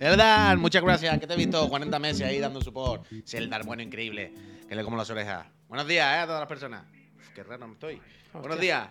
[0.00, 3.06] Eldar, muchas gracias, que te he visto 40 meses ahí dando support.
[3.24, 4.34] Seldar, bueno, increíble.
[4.68, 5.46] Que le como las orejas.
[5.68, 6.18] Buenos días, ¿eh?
[6.18, 6.84] A todas las personas.
[7.16, 8.00] Uf, qué raro me estoy.
[8.32, 8.88] Buenos días.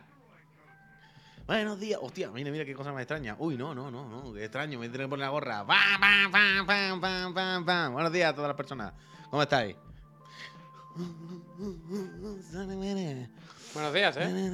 [1.45, 1.99] Buenos días.
[2.01, 3.35] Hostia, mira, mira qué cosa más extraña.
[3.39, 4.33] Uy, no, no, no, no.
[4.33, 4.79] Qué extraño.
[4.79, 5.65] Me tiene que poner la gorra.
[5.65, 7.93] Pam, pam, pam, pam, pam, pam.
[7.93, 8.93] Buenos días a todas las personas.
[9.29, 9.75] ¿Cómo estáis?
[13.73, 14.51] Buenos días, ¿eh?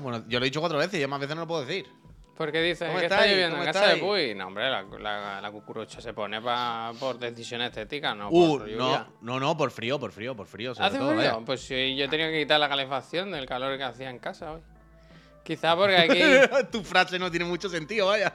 [0.00, 1.99] Bueno, yo lo he dicho cuatro veces y más veces no lo puedo decir.
[2.36, 3.96] ¿Por qué dices ¿Cómo que está lloviendo ¿Cómo en casa de?
[3.98, 4.34] Puy?
[4.34, 8.68] No, hombre, la, la, la cucurucha se pone pa- por decisión estética, no Uh, por
[8.70, 10.74] no, no, no, por frío, por frío, por frío.
[10.74, 11.18] sobre ¿Hace todo, frío?
[11.18, 11.44] vaya.
[11.44, 14.52] Pues sí, yo he tenido que quitar la calefacción del calor que hacía en casa
[14.52, 14.60] hoy.
[15.44, 16.66] Quizá porque aquí...
[16.72, 18.32] tu frase no tiene mucho sentido, vaya.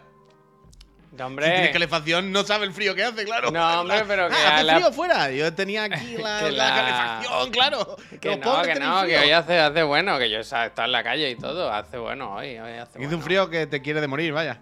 [1.18, 3.50] No, Si tienes hombre, calefacción, no sabe el frío que hace, claro.
[3.52, 5.32] No, hombre, pero que Ah, hace la- frío fuera.
[5.32, 7.96] Yo tenía aquí la, Que la la- calefacción, claro.
[8.20, 10.92] que Los no, que no, que hoy hace, hace bueno, que yo he estado en
[10.92, 11.72] la calle y todo.
[11.72, 13.18] Hace bueno hoy, hoy hace Hice bueno.
[13.18, 14.60] un frío que te quiere de morir, vaya.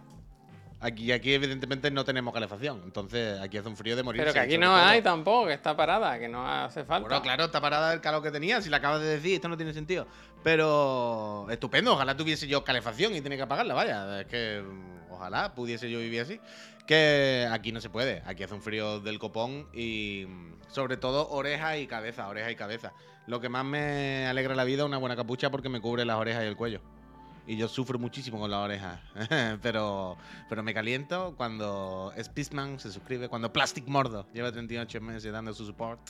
[0.79, 4.19] Aquí, aquí evidentemente no tenemos calefacción, entonces aquí hace un frío de morir.
[4.21, 7.07] Pero que aquí no hay tampoco, que está parada, que no hace falta.
[7.07, 9.55] Bueno, claro, está parada el calor que tenía, si la acabas de decir, esto no
[9.55, 10.05] tiene sentido.
[10.43, 14.19] Pero estupendo, ojalá tuviese yo calefacción y tenía que apagarla, vaya.
[14.21, 14.61] Es que
[15.23, 16.39] ojalá pudiese yo vivir así.
[16.85, 21.29] Que aquí no se puede, aquí hace un frío del copón y mm, sobre todo
[21.29, 22.91] oreja y cabeza, oreja y cabeza.
[23.25, 26.17] Lo que más me alegra la vida es una buena capucha porque me cubre las
[26.17, 26.81] orejas y el cuello.
[27.47, 28.99] Y yo sufro muchísimo con las orejas.
[29.61, 30.17] pero,
[30.49, 35.65] pero me caliento cuando Spaceman se suscribe, cuando Plastic Mordo lleva 38 meses dando su
[35.65, 36.01] support.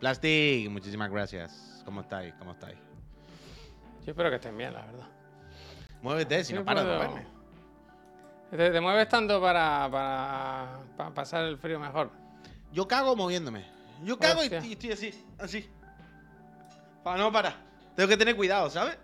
[0.00, 1.82] Plastic, muchísimas gracias.
[1.84, 2.34] ¿Cómo estáis?
[2.34, 2.78] ¿Cómo estáis?
[4.04, 5.06] Yo espero que estén bien, la verdad.
[6.02, 7.39] Muévete, si no para de moverme.
[8.50, 12.10] ¿Te, te mueves tanto para, para, para pasar el frío mejor?
[12.72, 13.64] Yo cago moviéndome.
[14.04, 15.68] Yo cago y estoy, así, así.
[17.04, 17.54] Para no parar.
[17.94, 18.96] Tengo que tener cuidado, ¿sabes?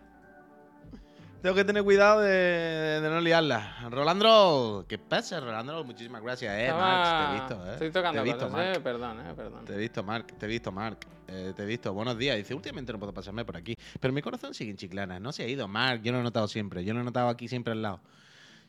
[1.43, 3.87] Tengo que tener cuidado de, de no liarla.
[3.91, 5.85] Rolandro, ¿qué pasa, Rolandro?
[5.85, 7.09] Muchísimas gracias, eh, Estaba- Marx.
[7.09, 7.73] Te he visto, eh.
[7.75, 8.77] Estoy tocando te he visto, cosas, Mark.
[8.77, 8.81] eh.
[8.81, 9.65] Perdón, eh, perdón.
[9.65, 10.27] Te he visto, Mark.
[10.39, 10.99] Te he visto, Mark.
[11.29, 11.93] Eh, te he visto.
[11.93, 12.37] Buenos días.
[12.37, 13.77] Dice, últimamente no puedo pasarme por aquí.
[14.01, 15.21] Pero mi corazón sigue en Chiclana.
[15.21, 16.01] No se ha ido, Mark.
[16.03, 16.85] Yo lo he notado siempre.
[16.85, 18.01] Yo lo he notado aquí siempre al lado.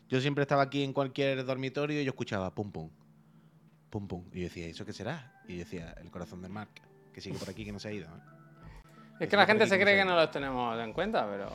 [0.08, 2.90] Yo siempre estaba aquí en cualquier dormitorio y yo escuchaba pum, pum.
[3.90, 4.26] Pum, pum.
[4.34, 5.42] Y yo decía, ¿eso qué será?
[5.48, 6.70] Y yo decía, el corazón de Mark.
[7.14, 8.08] Que sigue por aquí, que no se ha ido.
[8.08, 8.20] ¿eh?
[9.22, 11.50] Es que la gente se cree que no los tenemos en cuenta, pero...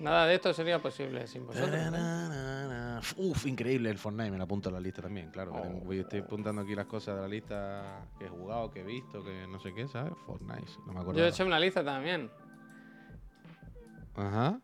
[0.00, 1.70] Nada de esto sería posible sin vosotros.
[1.74, 3.00] ¿eh?
[3.16, 4.30] Uf, increíble el Fortnite.
[4.30, 5.52] Me lo apunto a la lista también, claro.
[5.52, 5.58] que
[5.88, 5.92] Oh.
[5.92, 9.46] estoy apuntando aquí las cosas de la lista que he jugado, que he visto, que
[9.46, 10.12] no sé qué, ¿sabes?
[10.26, 10.70] Fortnite.
[10.86, 11.18] No me acuerdo.
[11.20, 12.30] Yo he hecho una lista también.
[14.16, 14.60] Ajá.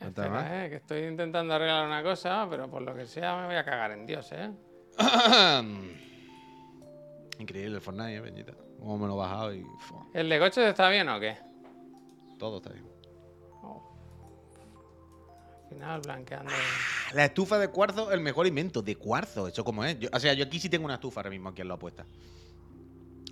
[0.00, 3.56] Espera, eh, que estoy intentando arreglar una cosa, pero por lo que sea me voy
[3.56, 4.50] a cagar en Dios, ¿eh?
[7.38, 8.52] Increíble el Fortnite, eh, Peñita.
[8.78, 9.66] Cómo me lo he bajado y
[10.14, 11.36] ¿El de coches está bien o qué?
[12.38, 12.86] todo está bien.
[13.64, 13.82] Oh.
[15.64, 16.52] Al final, blanqueando...
[17.12, 18.80] La estufa de cuarzo, el mejor invento.
[18.80, 19.98] De cuarzo, ¿eso cómo es?
[19.98, 22.06] Yo- o sea, yo aquí sí tengo una estufa ahora mismo aquí en la opuesta.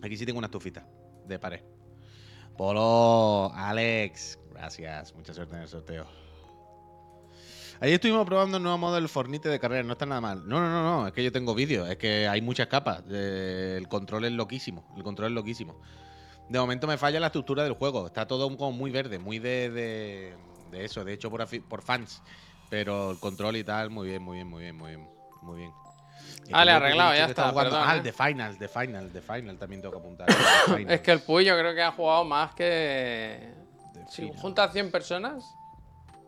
[0.02, 0.84] Aquí sí tengo una estufita
[1.24, 1.60] de pared.
[2.56, 5.14] Polo, Alex, gracias.
[5.14, 6.04] Mucha suerte en el sorteo.
[7.80, 10.48] Ayer estuvimos probando el nuevo modo del Fornite de carrera, no está nada mal.
[10.48, 13.02] No, no, no, no, es que yo tengo vídeos, es que hay muchas capas.
[13.10, 15.78] eh, el control es loquísimo, el control es loquísimo.
[16.48, 19.70] De momento me falla la estructura del juego, está todo como muy verde, muy de,
[19.70, 20.36] de,
[20.70, 22.22] de eso, de hecho por, por fans.
[22.70, 25.08] Pero el control y tal, muy bien, muy bien, muy bien, muy bien.
[25.42, 25.72] Muy bien.
[26.48, 27.98] Que arreglado, ya está, perdón, Ah, eh.
[27.98, 30.28] el de Final, de Final, de Final también tengo que apuntar.
[30.88, 33.52] Es que el Puy yo creo que ha jugado más que...
[34.08, 34.36] Si Final.
[34.40, 35.55] junta 100 personas,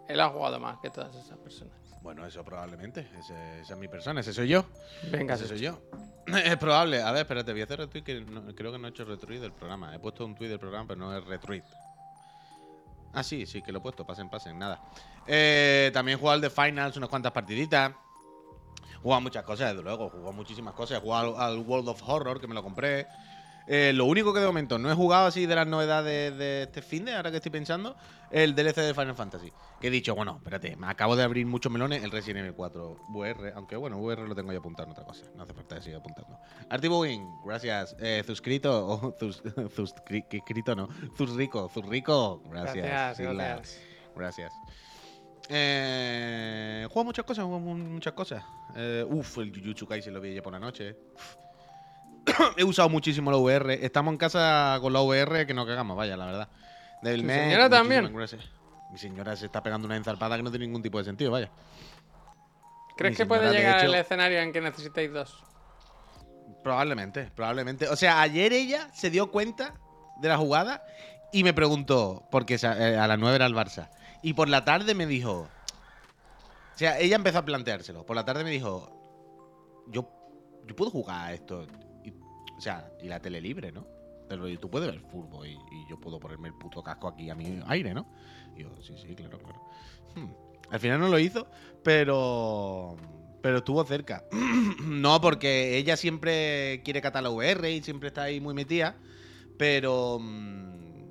[0.08, 1.72] él ha jugado más que todas esas personas.
[2.02, 3.08] Bueno, eso probablemente.
[3.18, 4.64] Ese- esa es mi persona, ese soy yo.
[5.10, 5.80] Venga, Ese soy yo.
[6.44, 7.02] Es probable.
[7.02, 9.40] A ver, espérate, voy a hacer retweet que no- creo que no he hecho retweet
[9.40, 9.94] del programa.
[9.94, 11.62] He puesto un tweet del programa, pero no es retweet.
[13.14, 14.06] Ah, sí, sí, que lo he puesto.
[14.06, 14.80] Pasen, pasen, nada.
[15.26, 17.92] Eh, también he jugado al de Finals unas cuantas partiditas.
[18.92, 20.06] He jugado muchas cosas, desde luego.
[20.06, 20.98] He jugado muchísimas cosas.
[20.98, 23.06] He jugado al, al World of Horror, que me lo compré.
[23.70, 26.80] Eh, lo único que de momento no he jugado así de las novedades de este
[26.80, 27.96] fin de, ahora que estoy pensando,
[28.30, 29.52] el DLC de Final Fantasy.
[29.78, 32.96] Que he dicho, bueno, espérate, me acabo de abrir muchos melones el Resident Evil 4
[33.10, 35.82] VR, aunque bueno, VR lo tengo ya apuntado en otra cosa, no hace falta que
[35.82, 36.38] siga apuntando.
[36.70, 37.94] Artibuin, gracias.
[38.00, 40.88] Eh, suscrito, o zus, suscri- que escrito no,
[41.18, 42.86] Zurrico, Zurrico, gracias.
[42.86, 43.80] Gracias, gracias.
[44.16, 44.52] Gracias.
[45.50, 48.42] Eh, juego muchas cosas, juego mu- muchas cosas.
[48.76, 50.96] Eh, uf, el Jujutsu Kaisen lo vi ayer por la noche.
[52.56, 53.84] He usado muchísimo la VR.
[53.84, 56.48] Estamos en casa con la VR que no cagamos, vaya, la verdad.
[57.02, 58.12] Del ¿Tu mes, señora también?
[58.14, 58.44] gracias.
[58.90, 61.50] Mi señora se está pegando una enzarpada que no tiene ningún tipo de sentido, vaya.
[62.96, 65.44] ¿Crees Mi que puede señora, llegar hecho- el escenario en que necesitéis dos?
[66.64, 67.88] Probablemente, probablemente.
[67.88, 69.74] O sea, ayer ella se dio cuenta
[70.20, 70.84] de la jugada
[71.32, 73.90] y me preguntó, porque eh, a las 9 era el Barça.
[74.22, 75.48] Y por la tarde me dijo,
[76.74, 78.04] O sea, ella empezó a planteárselo.
[78.04, 78.90] Por la tarde me dijo,
[79.88, 80.08] yo,
[80.66, 81.66] yo puedo jugar a esto.
[82.58, 83.86] O sea, y la tele libre, ¿no?
[84.28, 87.34] Pero tú puedes ver fútbol y, y yo puedo ponerme el puto casco aquí a
[87.34, 88.06] mi aire, ¿no?
[88.56, 89.60] Y yo, sí, sí, claro, claro.
[90.14, 90.32] Hmm.
[90.70, 91.46] Al final no lo hizo,
[91.82, 92.96] pero.
[93.40, 94.24] Pero estuvo cerca.
[94.82, 98.96] no, porque ella siempre quiere catar la VR y siempre está ahí muy metida.
[99.56, 100.18] Pero.
[100.20, 101.10] mm,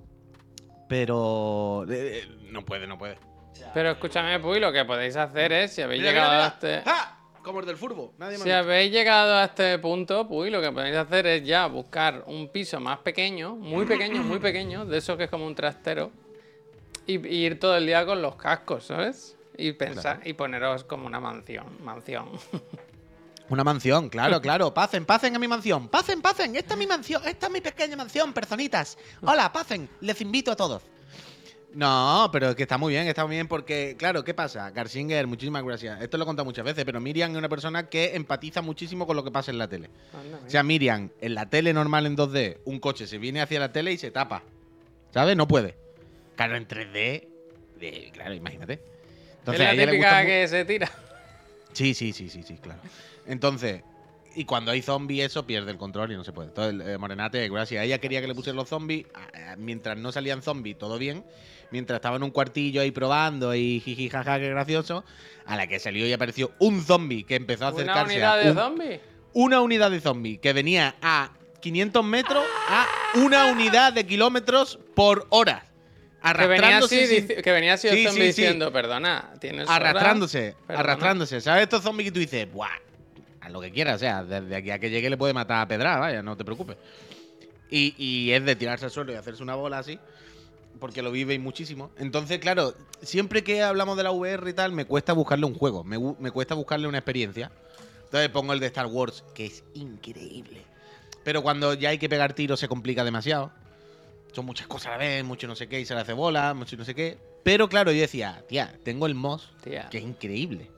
[0.88, 1.86] Pero.
[1.90, 3.18] eh, eh, no puede, no puede.
[3.74, 6.84] Pero escúchame, Puy, lo que podéis hacer es, si habéis Mira, llegado mira, a este.
[6.86, 7.17] ¡Ah!
[7.48, 8.14] Como el del furbo.
[8.18, 11.66] Nadie me Si habéis llegado a este punto, Puy, lo que podéis hacer es ya
[11.68, 15.56] buscar un piso más pequeño, muy pequeño, muy pequeño, de eso que es como un
[15.56, 16.12] trastero,
[17.06, 19.38] y, y ir todo el día con los cascos, ¿sabes?
[19.58, 22.28] Y pensar, y poneros como una mansión, mansión.
[23.50, 24.74] Una mansión, claro, claro.
[24.74, 25.88] Pasen, pasen a mi mansión.
[25.88, 26.58] Pasen, pasen.
[26.58, 27.22] Esta es mi mansión.
[27.26, 28.98] Esta es mi pequeña mansión, personitas.
[29.22, 29.88] Hola, pasen.
[30.02, 30.84] Les invito a todos.
[31.78, 34.72] No, pero es que está muy bien, está muy bien porque, claro, ¿qué pasa?
[34.72, 36.02] Garsinger, muchísimas gracias.
[36.02, 39.16] Esto lo he contado muchas veces, pero Miriam es una persona que empatiza muchísimo con
[39.16, 39.92] lo que pasa en la tele.
[40.12, 43.60] Anda, O sea, Miriam, en la tele normal en 2D, un coche se viene hacia
[43.60, 44.42] la tele y se tapa.
[45.14, 45.38] ¿Sabes?
[45.38, 45.76] No puede.
[46.36, 47.28] Claro, en 3D,
[47.80, 48.82] de- claro, imagínate.
[49.46, 50.92] es a la típica que se tira.
[51.74, 52.80] Sí, sí, sí, sí, sí, claro.
[53.28, 53.84] Entonces,
[54.38, 56.50] y cuando hay zombies, eso pierde el control y no se puede.
[56.50, 57.84] Entonces, eh, Morenate, gracias.
[57.84, 59.06] Ella quería que le pusieran los zombies.
[59.58, 61.26] Mientras no salían zombies, todo bien.
[61.72, 65.04] Mientras estaba en un cuartillo ahí probando y jiji, jaja, qué gracioso.
[65.46, 68.38] A la que salió y apareció un zombie que empezó a Una acercarse unidad a
[68.44, 69.00] de un- zombies.
[69.34, 72.86] una unidad de zombie que venía a 500 metros a
[73.16, 75.64] una unidad de kilómetros por hora.
[76.22, 77.28] Que venía, así, Arrastrándose.
[77.28, 78.42] sin- que venía así el Sí, zombie sí, sí.
[78.42, 80.80] diciendo, perdona, tienes arrastrándose, Perdona".
[80.84, 81.42] arrastrándose.
[81.42, 82.70] ¿Sabes estos zombies que tú dices, buah,
[83.50, 85.98] lo que quieras, o sea, desde aquí a que llegue le puede matar a pedra,
[85.98, 86.78] vaya, no te preocupes.
[87.70, 90.00] Y, y es de tirarse al suelo y hacerse una bola así,
[90.80, 91.92] porque lo viveis muchísimo.
[91.98, 95.84] Entonces, claro, siempre que hablamos de la VR y tal, me cuesta buscarle un juego,
[95.84, 97.52] me, cuesta buscarle una experiencia.
[98.06, 100.64] Entonces pongo el de Star Wars, que es increíble.
[101.24, 103.52] Pero cuando ya hay que pegar tiros se complica demasiado.
[104.32, 106.54] Son muchas cosas a la vez, mucho no sé qué, y se le hace bola,
[106.54, 107.18] mucho no sé qué.
[107.44, 110.70] Pero claro, yo decía, tía, tengo el MOS, Tía, que es increíble.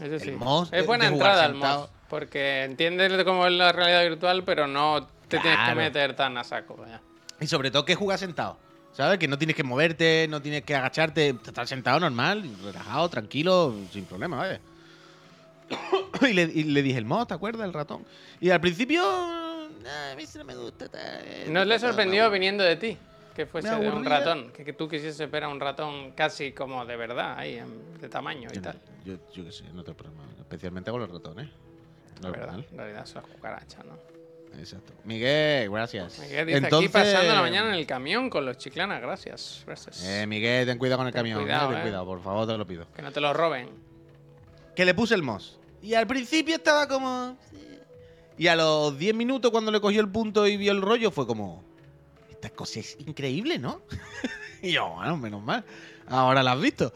[0.00, 0.36] Eso sí.
[0.72, 1.80] Es buena de jugar entrada el sentado.
[1.82, 1.90] MOS.
[2.08, 6.44] Porque entiendes cómo es la realidad virtual, pero no te tienes que meter tan a
[6.44, 6.76] saco.
[6.76, 7.00] vaya.
[7.40, 8.56] Y sobre todo que juegas sentado.
[8.94, 9.18] ¿Sabes?
[9.18, 11.28] Que no tienes que moverte, no tienes que agacharte.
[11.28, 14.60] Estás sentado normal, relajado, tranquilo, sin problema, ¿vale?
[16.22, 17.66] y, le, y le dije el mod, ¿te acuerdas?
[17.66, 18.04] El ratón.
[18.40, 19.02] Y al principio.
[19.04, 19.66] "Ah,
[20.12, 20.88] a mí no me gusta.
[20.88, 22.32] tal, ¿No le sorprendió tal".
[22.32, 22.98] viniendo de ti?
[23.38, 24.50] Que fuese de un ratón.
[24.50, 28.08] Que, que tú quisieses ver a un ratón casi como de verdad, ahí, en- de
[28.08, 28.80] tamaño y Yo, tal.
[29.04, 30.24] yo, yo qué sé, no te problema.
[30.40, 31.48] Especialmente con los ratones.
[32.20, 32.66] La verdad, Normal.
[32.72, 33.96] en realidad son las cucarachas, ¿no?
[34.58, 34.92] Exacto.
[35.04, 36.18] Miguel, gracias.
[36.18, 39.62] Miguel dice aquí Entonces- pasando la mañana en el camión con los chiclanas, gracias.
[39.64, 40.04] Gracias.
[40.04, 41.40] Eh, Miguel, ten cuidado con el Ten camión.
[41.42, 41.82] cuidado, eh, ten eh.
[41.82, 42.86] cuidado, por favor, te lo pido.
[42.92, 43.68] Que no te lo roben.
[44.74, 45.60] que le puse el MOS.
[45.80, 47.36] Y al principio estaba como.
[47.52, 47.78] sí.
[48.36, 51.24] Y a los 10 minutos, cuando le cogió el punto y vio el rollo, fue
[51.26, 51.67] como.
[52.40, 53.82] Esta cosa es increíble, ¿no?
[54.62, 55.64] y yo, bueno, menos mal.
[56.06, 56.92] Ahora la has visto.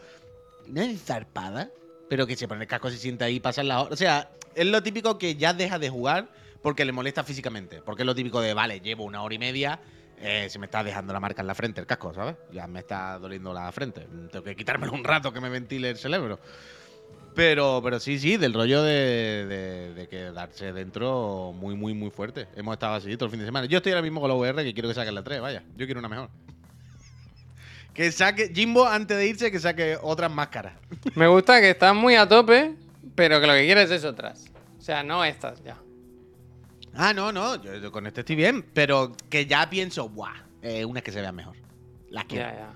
[0.73, 1.69] Es zarpada,
[2.09, 3.91] pero que se pone el casco, se sienta ahí, pasan las horas.
[3.93, 6.29] O sea, es lo típico que ya deja de jugar
[6.61, 7.81] porque le molesta físicamente.
[7.81, 9.81] Porque es lo típico de, vale, llevo una hora y media.
[10.17, 12.35] eh, se me está dejando la marca en la frente, el casco, ¿sabes?
[12.53, 14.07] Ya me está doliendo la frente.
[14.31, 16.39] Tengo que quitármelo un rato que me ventile el cerebro.
[17.35, 22.47] Pero, pero sí, sí, del rollo de, de- de quedarse dentro muy, muy, muy fuerte.
[22.55, 23.65] Hemos estado así todo el fin de semana.
[23.67, 25.63] Yo estoy ahora mismo con la VR que quiero que saquen la 3, vaya.
[25.75, 26.29] Yo quiero una mejor.
[27.93, 30.73] Que saque, Jimbo, antes de irse, que saque otras máscaras.
[31.15, 32.73] Me gusta que estás muy a tope,
[33.13, 34.45] pero que lo que quieres es otras.
[34.79, 35.77] O sea, no estas ya.
[36.95, 40.33] Ah, no, no, yo, yo con este estoy bien, pero que ya pienso, ¡buah!
[40.63, 41.55] Eh, una que se vea mejor.
[42.09, 42.47] Las quiero.
[42.49, 42.69] Ya, ya.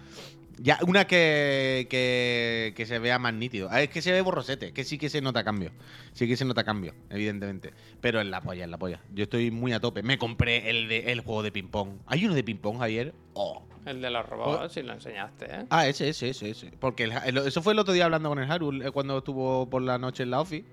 [0.60, 3.68] Ya, una que, que, que se vea más nítido.
[3.72, 5.72] Ah, Es que se ve borrosete, que sí que se nota cambio.
[6.14, 7.74] Sí que se nota cambio, evidentemente.
[8.02, 9.00] Pero en la polla, en la polla.
[9.14, 10.02] Yo estoy muy a tope.
[10.02, 11.98] Me compré el, de, el juego de ping-pong.
[12.08, 13.14] ¿Hay uno de ping-pong ayer?
[13.34, 13.64] Oh.
[13.86, 15.66] El de los robots, si lo enseñaste, ¿eh?
[15.70, 16.72] Ah, ese, ese, ese, ese.
[16.80, 19.70] Porque el- el- eso fue el otro día hablando con el Haru eh, cuando estuvo
[19.70, 20.66] por la noche en la office.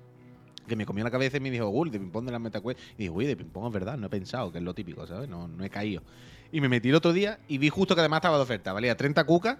[0.67, 2.81] Que me comió la cabeza y me dijo, Gul, de ping-pong de la MetaQuest.
[2.95, 5.29] Y dije, uy, de ping-pong es verdad, no he pensado, que es lo típico, ¿sabes?
[5.29, 6.03] No, no he caído.
[6.51, 8.73] Y me metí el otro día y vi justo que además estaba de oferta.
[8.73, 9.59] Valía 30 cucas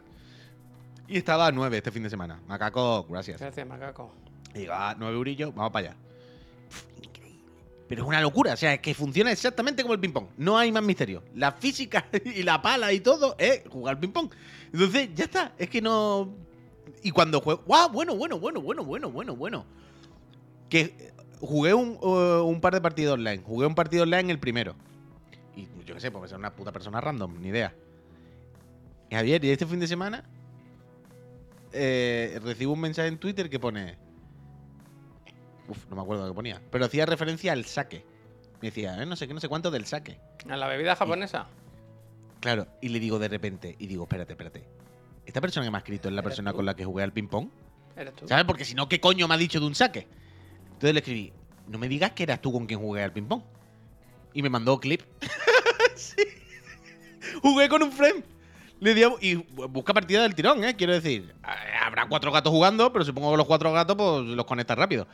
[1.07, 2.41] y estaba a 9 este fin de semana.
[2.47, 3.41] Macaco, gracias.
[3.41, 4.13] Gracias, macaco.
[4.55, 5.97] Y digo, ah, 9 eurillos, vamos para allá.
[6.69, 7.53] Pff, increíble.
[7.89, 10.29] Pero es una locura, o sea, es que funciona exactamente como el ping-pong.
[10.39, 11.23] No hay más misterio.
[11.35, 14.31] La física y la pala y todo es jugar ping-pong.
[14.73, 15.53] Entonces, ya está.
[15.59, 16.33] Es que no.
[17.03, 17.63] Y cuando juego.
[17.67, 17.91] ¡Wow!
[17.91, 19.67] Bueno, bueno, bueno, bueno, bueno, bueno, bueno.
[20.71, 23.43] Que eh, jugué un, uh, un par de partidos online.
[23.45, 24.75] Jugué un partido online el primero.
[25.55, 27.75] Y yo qué sé, porque ser una puta persona random, ni idea.
[29.11, 30.25] Y Javier, y este fin de semana
[31.75, 33.97] eh, recibo un mensaje en Twitter que pone.
[35.69, 36.61] Uf, no me acuerdo lo que ponía.
[36.71, 38.05] Pero hacía referencia al saque.
[38.61, 40.19] Me decía, eh, no sé qué, no sé cuánto del saque.
[40.49, 41.47] ¿En la bebida japonesa?
[42.41, 44.65] Claro, y le digo de repente, y digo, espérate, espérate.
[45.27, 46.57] Esta persona que me ha escrito es la ¿Eres persona tú?
[46.57, 47.49] con la que jugué al ping-pong.
[48.27, 48.45] ¿Sabes?
[48.45, 50.07] Porque si no, ¿qué coño me ha dicho de un saque?
[50.67, 51.33] Entonces le escribí,
[51.69, 53.43] no me digas que eras tú con quien jugué al ping-pong.
[54.35, 55.03] Y me mandó clip.
[55.95, 56.23] sí.
[57.41, 58.25] Jugué con un friend.
[58.85, 60.77] Le di a- y busca partida del tirón, ¿eh?
[60.77, 61.47] Quiero decir, eh,
[61.83, 65.07] habrá cuatro gatos jugando, pero supongo que los cuatro gatos pues los conectas rápido.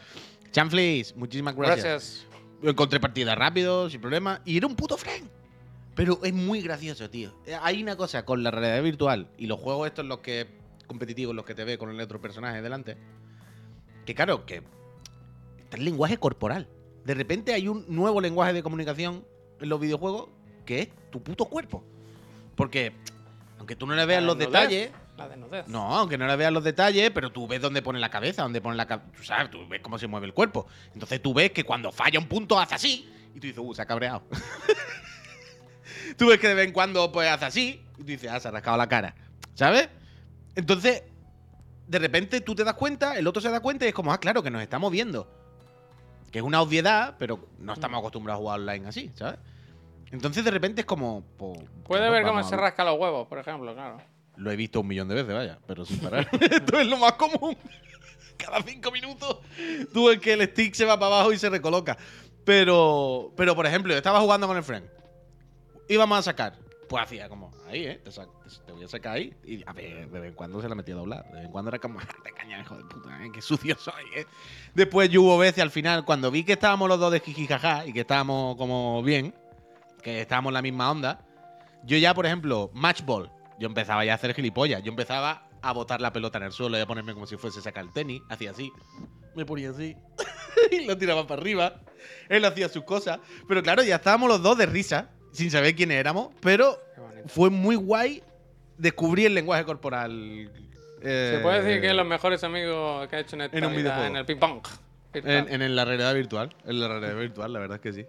[0.50, 1.84] Chanflis, muchísimas gracias.
[1.84, 2.26] Gracias.
[2.64, 4.40] Encontré partida rápido, sin problema.
[4.44, 5.28] Y era un puto friend.
[5.94, 7.32] Pero es muy gracioso, tío.
[7.46, 10.48] Eh, Hay una cosa con la realidad virtual y los juegos estos los que
[10.88, 12.96] competitivos, los que te ve con el otro personaje delante.
[14.04, 14.62] Que claro, que
[15.60, 16.66] está el lenguaje corporal.
[17.04, 19.24] De repente hay un nuevo lenguaje de comunicación
[19.60, 20.28] en los videojuegos
[20.66, 21.84] que es tu puto cuerpo.
[22.56, 22.92] Porque,
[23.60, 24.62] aunque tú no le veas los desnudez.
[24.62, 25.68] detalles, La desnudez.
[25.68, 28.62] no, aunque no le veas los detalles, pero tú ves dónde pone la cabeza, dónde
[28.62, 29.10] pone la cabeza.
[29.14, 30.66] Tú sabes, tú ves cómo se mueve el cuerpo.
[30.94, 33.12] Entonces tú ves que cuando falla un punto hace así.
[33.34, 34.22] Y tú dices, uh, se ha cabreado.
[36.16, 37.84] tú ves que de vez en cuando pues hace así.
[37.98, 39.14] Y tú dices, ah, se ha rascado la cara.
[39.54, 39.90] ¿Sabes?
[40.54, 41.02] Entonces,
[41.86, 44.18] de repente tú te das cuenta, el otro se da cuenta y es como, ah,
[44.18, 45.30] claro, que nos estamos viendo.
[46.30, 49.38] Que es una obviedad, pero no estamos acostumbrados a jugar online así, ¿sabes?
[50.12, 51.22] Entonces de repente es como.
[51.84, 53.98] Puede ver cómo se rasca los huevos, por ejemplo, claro.
[54.36, 56.28] Lo he visto un millón de veces, vaya, pero sin parar.
[56.40, 57.56] Esto es lo más común.
[58.38, 59.38] Cada cinco minutos
[59.92, 61.96] tú ves que el stick se va para abajo y se recoloca.
[62.44, 64.86] Pero, pero por ejemplo, yo estaba jugando con el friend.
[65.88, 66.56] Íbamos a sacar.
[66.88, 68.00] Pues hacía como, ahí, ¿eh?
[68.66, 69.32] Te voy a sacar ahí.
[69.44, 71.24] Y a ver, de vez en cuando se la metía a doblar.
[71.26, 73.30] De vez en cuando era como, "Ah, te caña, hijo de puta, ¿eh?
[73.32, 74.26] Qué sucio soy, ¿eh?
[74.74, 77.92] Después yo hubo veces al final, cuando vi que estábamos los dos de jijijaja y
[77.92, 79.34] que estábamos como bien,
[80.02, 81.24] que estábamos en la misma onda,
[81.84, 84.82] yo ya, por ejemplo, matchball, yo empezaba ya a hacer gilipollas.
[84.82, 87.58] Yo empezaba a botar la pelota en el suelo y a ponerme como si fuese
[87.58, 88.22] a sacar el tenis.
[88.30, 88.72] Hacía así.
[89.34, 89.96] Me ponía así.
[90.70, 91.80] y lo tiraba para arriba.
[92.28, 93.18] Él hacía sus cosas.
[93.46, 96.30] Pero claro, ya estábamos los dos de risa, sin saber quiénes éramos.
[96.40, 96.78] Pero
[97.26, 98.22] fue muy guay
[98.78, 100.50] descubrir el lenguaje corporal.
[101.02, 103.74] eh, Se puede decir que es los mejores amigos que ha hecho en en un
[103.74, 104.62] en el ping-pong.
[105.12, 106.54] En, en la realidad virtual.
[106.64, 108.06] En la realidad virtual, la verdad es que sí.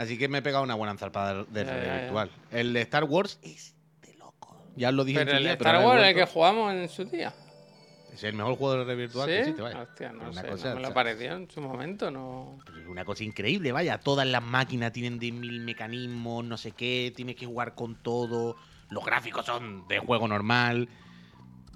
[0.00, 2.00] Así que me he pegado una buena enzarpada de realidad ya, ya.
[2.04, 2.30] virtual.
[2.50, 4.56] El de Star Wars es de loco.
[4.74, 6.72] Ya os lo dije Pero en su el día, Star he Wars, el que jugamos
[6.72, 7.34] en su día.
[8.10, 9.32] Es el mejor juego de realidad virtual ¿Sí?
[9.34, 9.82] que existe, vaya.
[9.82, 12.58] Hostia, no sé, cosa, no me lo pareció en su momento, no.
[12.64, 13.98] Pero es una cosa increíble, vaya.
[13.98, 18.56] Todas las máquinas tienen de mil mecanismos, no sé qué, tienes que jugar con todo.
[18.88, 20.88] Los gráficos son de juego normal.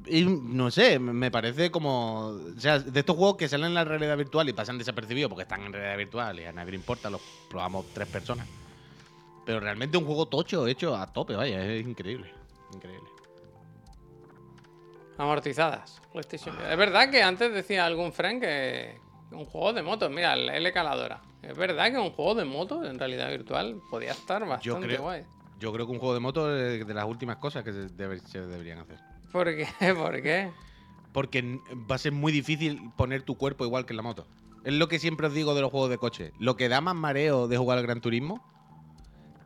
[0.07, 2.27] Y no sé, me- parece como.
[2.57, 5.43] O sea, de estos juegos que salen en la realidad virtual y pasan desapercibidos porque
[5.43, 8.47] están en realidad virtual y a nadie le importa, los probamos tres personas.
[9.47, 12.31] Pero realmente un juego tocho hecho a tope, vaya, es increíble.
[12.75, 13.09] Increíble.
[15.17, 16.01] Amortizadas.
[16.13, 16.57] PlayStation.
[16.71, 18.99] Es verdad que antes decía algún friend que
[19.31, 21.23] un juego de motos, mira, el L caladora.
[21.43, 25.25] Es verdad que un juego de motos en realidad virtual podía estar bastante creo- guay.
[25.61, 28.81] Yo creo que un juego de moto es de las últimas cosas que se deberían
[28.81, 28.99] hacer.
[29.35, 29.67] ¿Por qué?
[29.95, 30.53] ¿Por qué?
[31.13, 31.61] Porque
[31.91, 34.29] va a ser muy difícil poner tu cuerpo igual que en la moto.
[34.63, 36.33] Es lo que siempre os digo de los juegos de coche.
[36.39, 38.41] Lo que da más mareo de jugar al Gran Turismo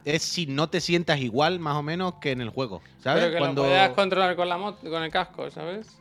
[0.04, 2.82] es si no te sientas igual, más o menos, que en el juego.
[2.98, 3.22] ¿Sabes?
[3.24, 3.62] Pero que Cuando...
[3.62, 5.96] lo podías controlar con la moto, con el casco, ¿sabes?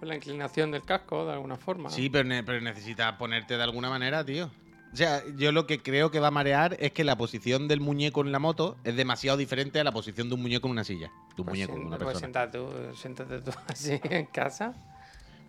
[0.00, 1.88] Con la inclinación del casco, de alguna forma.
[1.88, 4.50] Sí, pero, ne- pero necesitas ponerte de alguna manera, tío.
[4.92, 7.80] O sea, yo lo que creo que va a marear es que la posición del
[7.80, 10.84] muñeco en la moto es demasiado diferente a la posición de un muñeco en una
[10.84, 11.10] silla.
[11.34, 12.18] De un Pues, muñeco, sien- una pues persona.
[12.18, 14.74] siéntate tú, siéntate tú así en casa.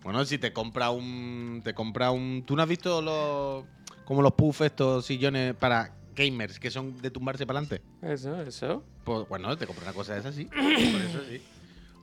[0.02, 1.60] Bueno, si te compra un.
[1.64, 2.42] Te compra un.
[2.46, 3.64] ¿Tú no has visto los.
[4.04, 7.82] como los puffs estos sillones para gamers que son de tumbarse para adelante?
[8.02, 8.84] Eso, eso.
[9.04, 10.44] Pues bueno, te compra una cosa de esas, sí.
[10.54, 11.42] Por eso sí.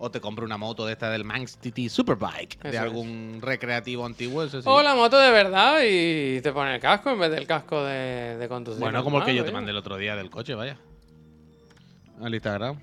[0.03, 2.77] O te compra una moto de esta del Manx TT Superbike, de es.
[2.79, 4.67] algún recreativo antiguo, eso sí.
[4.67, 8.36] O la moto de verdad y te pone el casco en vez del casco de,
[8.38, 8.79] de conducir.
[8.81, 10.77] bueno, como el que yo te mandé el otro día del coche, vaya.
[12.20, 12.79] Al Instagram.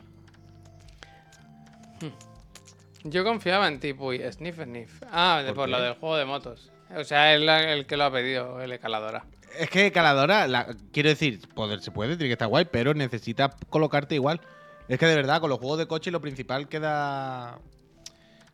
[3.04, 4.20] Yo confiaba en ti, Puy.
[4.32, 5.02] Sniff, sniff.
[5.10, 6.70] Ah, ¿Por lo del juego de motos.
[6.96, 9.24] O sea, es la- el que lo ha pedido, el escaladora.
[9.58, 13.54] Es que caladora, la- quiero decir, poder se puede, tiene que estar guay, pero necesitas
[13.70, 14.40] colocarte igual.
[14.88, 17.58] Es que de verdad, con los juegos de coche lo principal que da,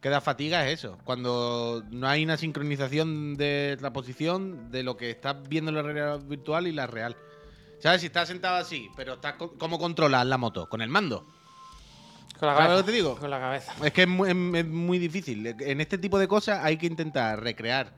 [0.00, 0.99] que da fatiga es eso.
[1.05, 5.83] Cuando no hay una sincronización de la posición de lo que estás viendo en la
[5.83, 7.17] realidad virtual y la real.
[7.79, 8.00] ¿Sabes?
[8.00, 10.69] Si estás sentado así, pero estás ¿cómo controlas la moto?
[10.69, 11.21] ¿Con el mando?
[12.41, 12.71] Con la ¿Sabes cabeza.
[12.73, 13.17] lo que te digo?
[13.17, 13.73] Con la cabeza.
[13.85, 15.47] Es que es muy, es- es muy difícil.
[15.47, 17.93] En este tipo de cosas hay que intentar recrear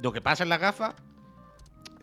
[0.00, 0.94] lo que pasa en las gafas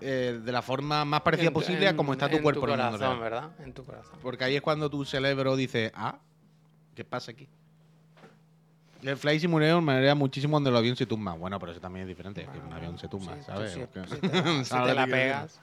[0.01, 2.65] eh, de la forma más parecida En- posible a en- cómo está tu en cuerpo
[2.67, 3.31] en el mundo corazón, real.
[3.31, 3.49] ¿verdad?
[3.65, 4.19] En tu corazón.
[4.21, 6.19] Porque ahí es cuando tu cerebro dice, ah,
[6.95, 7.47] ¿qué pasa aquí?
[9.03, 11.33] El Fly Simulator me haría muchísimo cuando el avión se tumba.
[11.33, 13.71] Bueno, pero eso también es diferente, que un avión se tumba, Sí, ¿sabes?
[13.73, 15.59] sí, te, si ¿sabes te lo la pegas.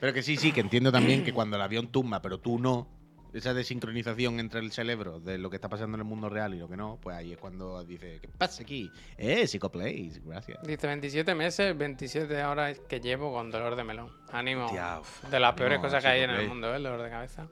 [0.00, 2.86] Pero que sí, sí, que entiendo también que cuando el avión tumba, pero tú no,
[3.34, 6.58] esa desincronización entre el cerebro de lo que está pasando en el mundo real y
[6.58, 8.90] lo que no, pues ahí es cuando dice, ¿qué pasa aquí?
[9.18, 10.62] Eh, Psicoplays, gracias.
[10.62, 14.10] Dice 27 meses, 27 horas que llevo con dolor de melón.
[14.32, 14.66] Ánimo.
[14.66, 16.76] Hostia, uf, de las peores cosas que hay en el mundo, ¿eh?
[16.76, 17.46] El dolor de cabeza.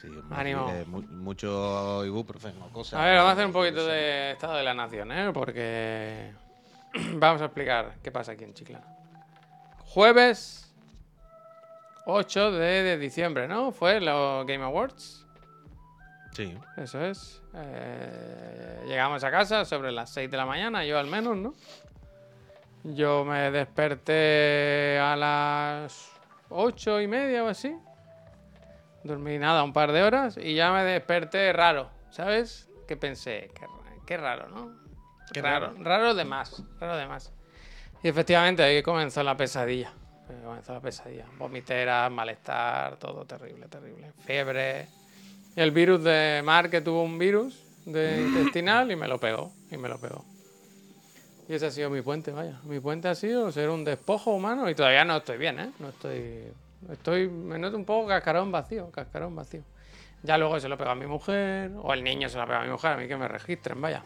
[0.00, 0.68] Sí, Ánimo.
[0.70, 3.00] eh, mu- mucho ibuprofeno, cosas.
[3.00, 5.30] A ver, vamos a hacer un poquito de estado de la nación, ¿eh?
[5.32, 6.32] Porque
[7.14, 8.84] vamos a explicar qué pasa aquí en Chiclana.
[9.78, 10.61] Jueves
[12.06, 13.72] 8 de, de diciembre, ¿no?
[13.72, 15.22] Fue los Game Awards.
[16.32, 16.56] Sí.
[16.76, 17.42] Eso es.
[17.54, 21.54] Eh, llegamos a casa sobre las 6 de la mañana, yo al menos, ¿no?
[22.84, 26.10] Yo me desperté a las
[26.48, 27.76] 8 y media o así.
[29.04, 32.68] Dormí nada, un par de horas y ya me desperté raro, ¿sabes?
[32.88, 33.66] Que pensé, qué,
[34.06, 34.72] qué raro, ¿no?
[35.32, 35.84] Qué raro, raro.
[35.84, 37.32] raro de más, raro de más.
[38.02, 39.92] Y efectivamente ahí comenzó la pesadilla.
[40.28, 41.26] Ahí comenzó la pesadilla.
[41.38, 44.12] Vomiteras, malestar, todo terrible, terrible.
[44.24, 44.88] Fiebre.
[45.56, 49.52] El virus de Mar que tuvo un virus de intestinal y me lo pegó.
[49.70, 50.24] Y me lo pegó.
[51.48, 52.60] Y ese ha sido mi puente, vaya.
[52.64, 55.70] Mi puente ha sido ser un despojo humano y todavía no estoy bien, ¿eh?
[55.78, 56.44] No estoy.
[56.90, 57.28] Estoy.
[57.28, 59.62] Me noto un poco cascarón vacío, cascarón vacío.
[60.22, 62.64] Ya luego se lo pega a mi mujer, o el niño se lo pega a
[62.64, 64.02] mi mujer, a mí que me registren, vaya.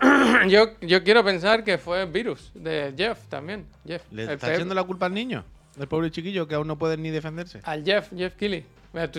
[0.48, 3.66] yo, yo quiero pensar que fue virus de Jeff también.
[3.86, 4.02] Jeff.
[4.10, 5.44] ¿Le El está echando la culpa al niño?
[5.78, 7.60] El pobre chiquillo que aún no puede ni defenderse.
[7.64, 8.64] Al Jeff, Jeff Kelly.
[8.94, 9.10] El,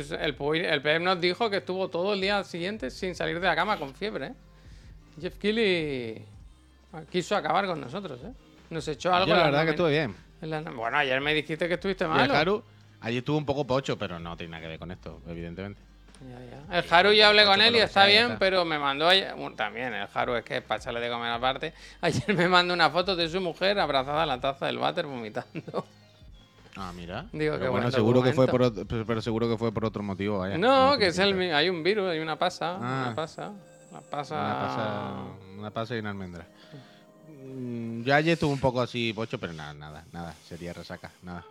[0.65, 3.77] el Pep nos dijo que estuvo todo el día siguiente sin salir de la cama
[3.77, 4.27] con fiebre.
[4.27, 4.33] ¿eh?
[5.21, 6.23] Jeff Kelly
[7.11, 8.19] quiso acabar con nosotros.
[8.23, 8.33] ¿eh?
[8.71, 9.27] Nos echó algo.
[9.27, 10.15] Yo la las verdad que estuve bien.
[10.75, 12.33] Bueno, ayer me dijiste que estuviste malo.
[12.33, 12.63] Haru,
[13.01, 15.81] allí estuvo un poco pocho, pero no tiene nada que ver con esto, evidentemente.
[16.21, 16.39] Ya,
[16.71, 16.79] ya.
[16.79, 19.55] El Haru ya hablé con él y que está bien, pero me mandó ayer, bueno,
[19.55, 21.73] también el Haru es que es para echarle de comer aparte.
[22.01, 25.85] Ayer me mandó una foto de su mujer abrazada a la taza del váter vomitando.
[26.75, 27.25] Ah, mira.
[27.31, 28.73] Digo, Pero qué bueno, buen seguro que fue por
[29.05, 30.57] pero- seguro que fue por otro motivo, vaya.
[30.57, 33.03] No, que es el, hay un virus, hay una pasa, Ah.
[33.07, 33.51] una pasa,
[33.91, 34.35] una pasa.
[34.35, 35.13] Una pasa,
[35.59, 36.45] una pasa y una almendra.
[37.45, 40.33] Mm, Yo ayer estuve un poco así pocho, pero nada, nada, nada.
[40.47, 41.43] Sería resaca, nada.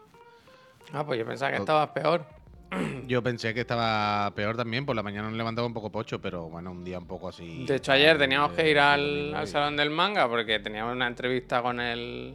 [0.92, 2.24] Ah, pues yo pensaba que estabas peor.
[3.06, 6.48] Yo pensé que estaba peor también, por la mañana me levantaba un poco pocho, pero
[6.48, 7.64] bueno, un día un poco así.
[7.66, 11.62] De hecho, ayer teníamos que ir al, al salón del manga porque teníamos una entrevista
[11.62, 12.34] con el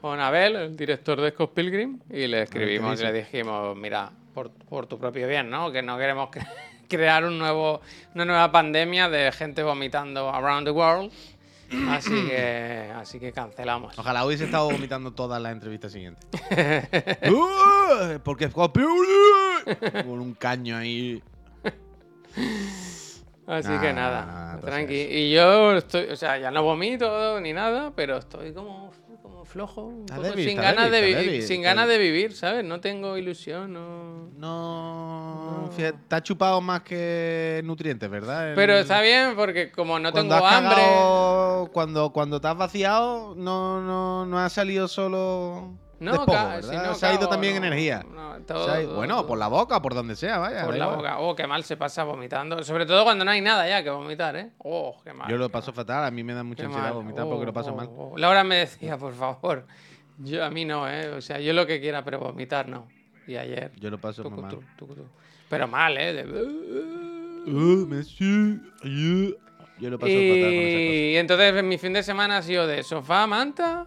[0.00, 4.50] con Abel, el director de Scott Pilgrim, y le escribimos y le dijimos, mira, por,
[4.50, 5.72] por tu propio bien, ¿no?
[5.72, 6.46] Que no queremos cre-
[6.88, 7.80] crear un nuevo,
[8.14, 11.10] una nueva pandemia de gente vomitando around the world.
[11.88, 13.98] Así que, así que cancelamos.
[13.98, 16.24] Ojalá hubiese estado vomitando todas las entrevistas siguientes.
[18.24, 18.44] Porque
[20.04, 21.22] Con un caño ahí.
[23.46, 24.94] Así Nah, que nada, nah, nah, tranqui.
[25.08, 28.90] Y yo estoy, o sea, ya no vomito ni nada, pero estoy como
[29.46, 32.64] flojo, Está débil, sin está ganas de está vivir, sin está ganas de vivir, ¿sabes?
[32.64, 34.28] No tengo ilusión, no.
[34.36, 35.70] No.
[35.76, 38.50] Te ha chupado más que nutrientes, ¿verdad?
[38.50, 42.56] El- Pero está bien porque como no cuando tengo hambre, cagado- cuando, cuando te has
[42.56, 45.74] vaciado, no, no, no ha salido solo.
[46.00, 46.62] No, ca- ¿verdad?
[46.70, 48.04] si no Se ha ido también no, energía.
[48.14, 50.64] no, todo- ha ido- bueno, por la boca, por donde sea, vaya.
[50.64, 51.18] por la boca.
[51.20, 52.62] Oh, qué mal se pasa vomitando.
[52.62, 54.50] Sobre todo cuando no hay nada ya que vomitar, ¿eh?
[54.58, 55.30] Oh, qué mal.
[55.30, 56.94] Yo lo paso fatal, a mí me da mucha Qué ansiedad mal.
[56.94, 57.88] vomitar Oh, porque lo paso oh, mal.
[57.96, 58.14] oh.
[58.16, 59.66] Laura me decía, por favor.
[60.18, 61.08] Yo a mí no, ¿eh?
[61.10, 62.88] O sea, yo lo que quiera, pero vomitar no.
[63.26, 63.72] Y ayer.
[63.76, 64.50] Yo lo paso muy mal.
[64.50, 65.06] tucutú, tucutú.
[65.48, 66.12] Pero mal, ¿eh?
[66.12, 66.24] De-
[67.48, 69.34] Uh, uh.
[69.78, 70.94] Yo lo paso fatal con esas cosas.
[71.12, 73.86] Y entonces mi fin de semana ha sido de sofá, manta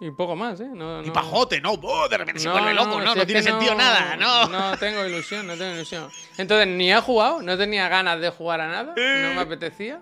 [0.00, 0.68] y poco más, ¿eh?
[0.72, 3.42] No, Y pajote, no, oh, de repente se No, vuelve loco, no, si no, tiene
[3.42, 4.48] sentido nada, no.
[4.48, 6.08] No tengo ilusión, no tengo ilusión.
[6.38, 10.00] Entonces ni he jugado, no tenía ganas de jugar a nada, no me apetecía.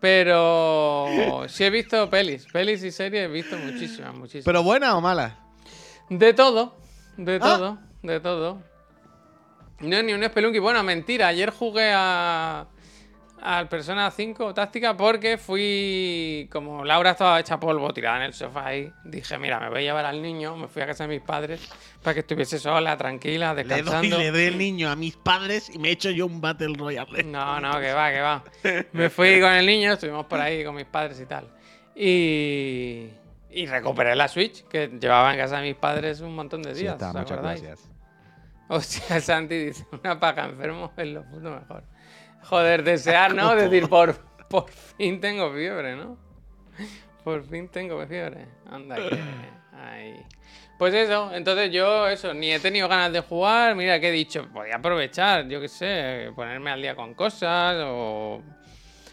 [0.00, 4.44] Pero sí he visto pelis, pelis y series he visto muchísimas, muchísimas.
[4.44, 5.38] ¿Pero buena o mala?
[6.08, 6.76] De todo,
[7.16, 7.38] de Ah.
[7.40, 8.62] todo, de todo.
[9.78, 10.58] No, ni un Spelunky.
[10.58, 12.66] Bueno, mentira, ayer jugué a
[13.44, 18.66] al Persona 5 táctica porque fui, como Laura estaba hecha polvo tirada en el sofá
[18.66, 21.22] ahí, dije, mira, me voy a llevar al niño, me fui a casa de mis
[21.22, 21.68] padres
[22.02, 24.18] para que estuviese sola, tranquila, Le doy, descansando.
[24.18, 27.24] le doy el niño a mis padres y me echo yo un Battle Royale.
[27.24, 28.44] No, no, que va, que va.
[28.92, 31.46] Me fui con el niño, estuvimos por ahí con mis padres y tal.
[31.94, 33.08] Y,
[33.50, 36.82] y recuperé la Switch, que llevaba en casa de mis padres un montón de Sí,
[36.82, 36.94] días.
[36.94, 37.62] está, ¿os muchas acordáis?
[37.62, 37.88] gracias.
[38.68, 41.84] Hostia, Santi dice, una paja enfermo es lo puto mejor.
[42.44, 43.54] Joder, desear, ¿no?
[43.54, 44.16] Decir, por,
[44.48, 46.16] por fin tengo fiebre, ¿no?
[47.24, 48.46] Por fin tengo fiebre.
[48.70, 49.18] Anda, que...
[49.76, 50.26] Ahí.
[50.78, 54.48] Pues eso, entonces yo eso, ni he tenido ganas de jugar, mira que he dicho,
[54.52, 58.42] podía aprovechar, yo qué sé, ponerme al día con cosas o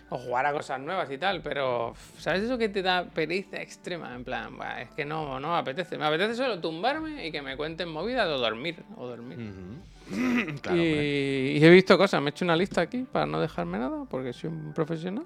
[0.09, 4.15] O jugar a cosas nuevas y tal, pero ¿sabes eso que te da pereza extrema?
[4.15, 5.95] En plan, "Buah, es que no, no me apetece.
[5.99, 8.83] Me apetece solo tumbarme y que me cuenten movidas o dormir.
[8.97, 9.37] O dormir.
[9.37, 9.77] Ujú.
[10.61, 14.05] claro, y, he visto cosas, me he hecho una lista aquí para no dejarme nada,
[14.09, 15.25] porque soy un profesional.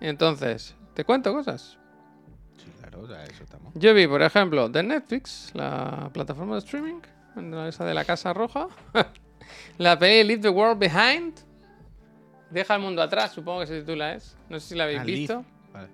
[0.00, 1.78] Y entonces, te cuento cosas.
[2.56, 3.72] Sí, claro, eso estamos.
[3.74, 7.00] Yo vi, por ejemplo, de Netflix, la plataforma de streaming,
[7.68, 8.68] esa de la Casa Roja,
[9.78, 11.34] la peli Leave the World Behind,
[12.52, 14.36] Deja el mundo atrás, supongo que se titula es.
[14.50, 15.44] No sé si la habéis Ah, visto.
[15.72, 15.88] Vale.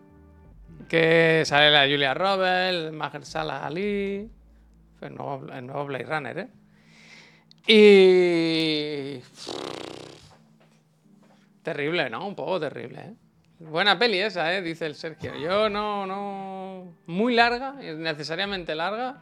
[0.88, 4.28] Que sale la Julia Roberts, Mahershala Ali,
[5.00, 6.48] el nuevo, el nuevo Blade Runner, ¿eh?
[7.66, 9.21] Y...
[11.62, 12.27] Terrible, ¿no?
[12.27, 13.14] Un poco terrible, ¿eh?
[13.61, 14.62] Buena peli esa, ¿eh?
[14.62, 15.35] Dice el Sergio.
[15.37, 16.97] Yo no, no...
[17.07, 19.21] Muy larga, necesariamente larga.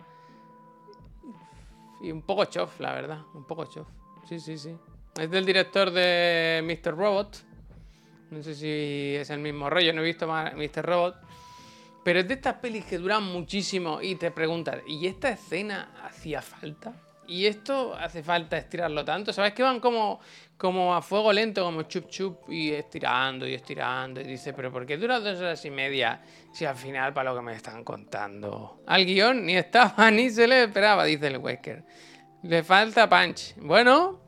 [2.03, 3.23] Y un poco chof, la verdad.
[3.35, 3.89] Un poco chof.
[4.29, 4.77] Sí, sí, sí.
[5.19, 6.95] Es del director de Mr.
[6.95, 7.45] Robot.
[8.31, 10.85] No sé si es el mismo rollo, no he visto más Mr.
[10.85, 11.17] Robot.
[12.05, 16.43] Pero es de estas pelis que duran muchísimo y te preguntas, ¿y esta escena hacía
[16.43, 16.93] falta?
[17.29, 19.33] ¿Y esto hace falta estirarlo tanto?
[19.33, 20.21] ¿Sabes que van como,
[20.57, 24.21] como a fuego lento, como chup chup y estirando y estirando?
[24.21, 26.21] Y dice, ¿pero por qué dura dos horas y media
[26.53, 28.83] si al final para lo que me están contando?
[28.87, 31.85] Al guion ni estaba ni se le esperaba, dice el Wesker.
[32.43, 33.57] Le falta punch.
[33.57, 34.21] Bueno,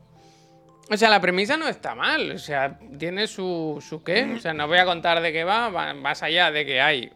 [0.89, 2.31] o sea, la premisa no está mal.
[2.31, 4.33] O sea, tiene su, su qué.
[4.35, 7.11] O sea, no voy a contar de qué va, más allá de que hay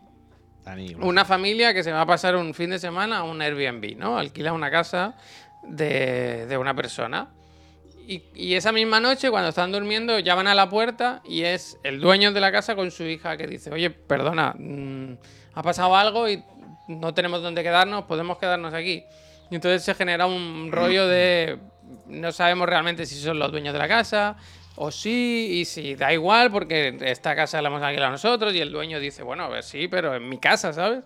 [1.02, 4.18] una familia que se va a pasar un fin de semana a un Airbnb, ¿no?
[4.18, 5.16] Alquila una casa
[5.64, 7.30] de, una persona.
[8.08, 12.02] Y, y esa misma noche, cuando están durmiendo, llaman a la puerta y es el
[12.02, 15.18] dueño de la casa con su hija que dice, oye, perdona, mm,
[15.54, 16.44] ha pasado algo y
[16.88, 19.04] no tenemos dónde quedarnos, podemos quedarnos aquí.
[19.50, 21.60] Y entonces se genera un rollo de,
[22.08, 24.38] no sabemos realmente si son los dueños de la casa
[24.76, 28.72] o sí, y si da igual porque esta casa la hemos alquilado nosotros y el
[28.72, 31.04] dueño dice, bueno, a ver, sí, pero en mi casa, ¿sabes?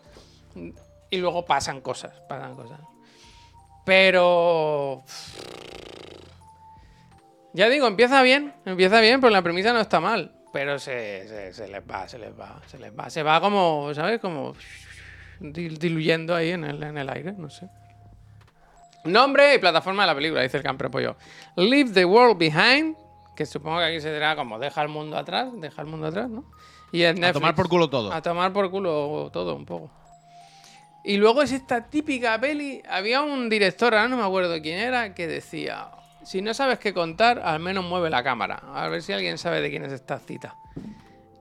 [1.09, 2.79] Y luego pasan cosas, pasan cosas.
[3.87, 5.01] Pero...
[7.53, 10.33] Ya digo, empieza bien, empieza bien, pero la premisa no está mal.
[10.51, 13.09] Pero se, se, se les va, se les va, se les va.
[13.09, 14.19] Se va como, ¿sabes?
[14.19, 14.55] Como
[15.39, 17.69] dil- diluyendo ahí en el, en el aire, no sé.
[19.05, 21.15] Nombre y plataforma de la película, dice el Campropollo.
[21.55, 22.97] Leave the World Behind,
[23.37, 26.29] que supongo que aquí se dirá como deja el mundo atrás, deja el mundo atrás,
[26.29, 26.43] ¿no?
[26.91, 28.11] Y en A tomar por culo todo.
[28.11, 29.89] A tomar por culo todo, un poco.
[31.03, 32.81] Y luego es esta típica peli.
[32.89, 35.87] Había un director, ahora no me acuerdo quién era, que decía:
[36.23, 38.61] Si no sabes qué contar, al menos mueve la cámara.
[38.73, 40.55] A ver si alguien sabe de quién es esta cita.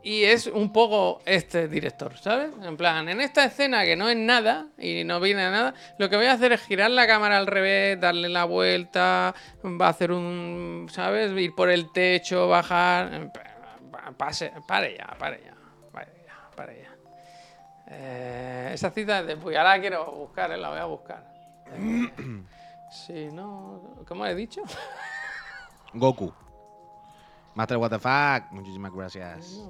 [0.06, 2.50] Y es un pogo este director, ¿sabes?
[2.62, 6.08] En plan, en esta escena que no es nada y no viene a nada, lo
[6.08, 9.90] que voy a hacer es girar la cámara al revés, darle la vuelta, va a
[9.90, 11.32] hacer un, ¿sabes?
[11.32, 13.32] Ir por el techo, bajar.
[14.16, 15.56] Pase, pare ya, pare ya,
[15.90, 16.95] pare ya, pare ya.
[17.88, 21.25] Eh, esa cita es de Puy, ahora la quiero buscar, eh, la voy a buscar.
[22.88, 23.81] Sí, no.
[24.07, 24.62] ¿Cómo he dicho?
[25.92, 26.33] Goku.
[27.55, 28.53] Master What the fuck.
[28.53, 29.61] Muchísimas gracias.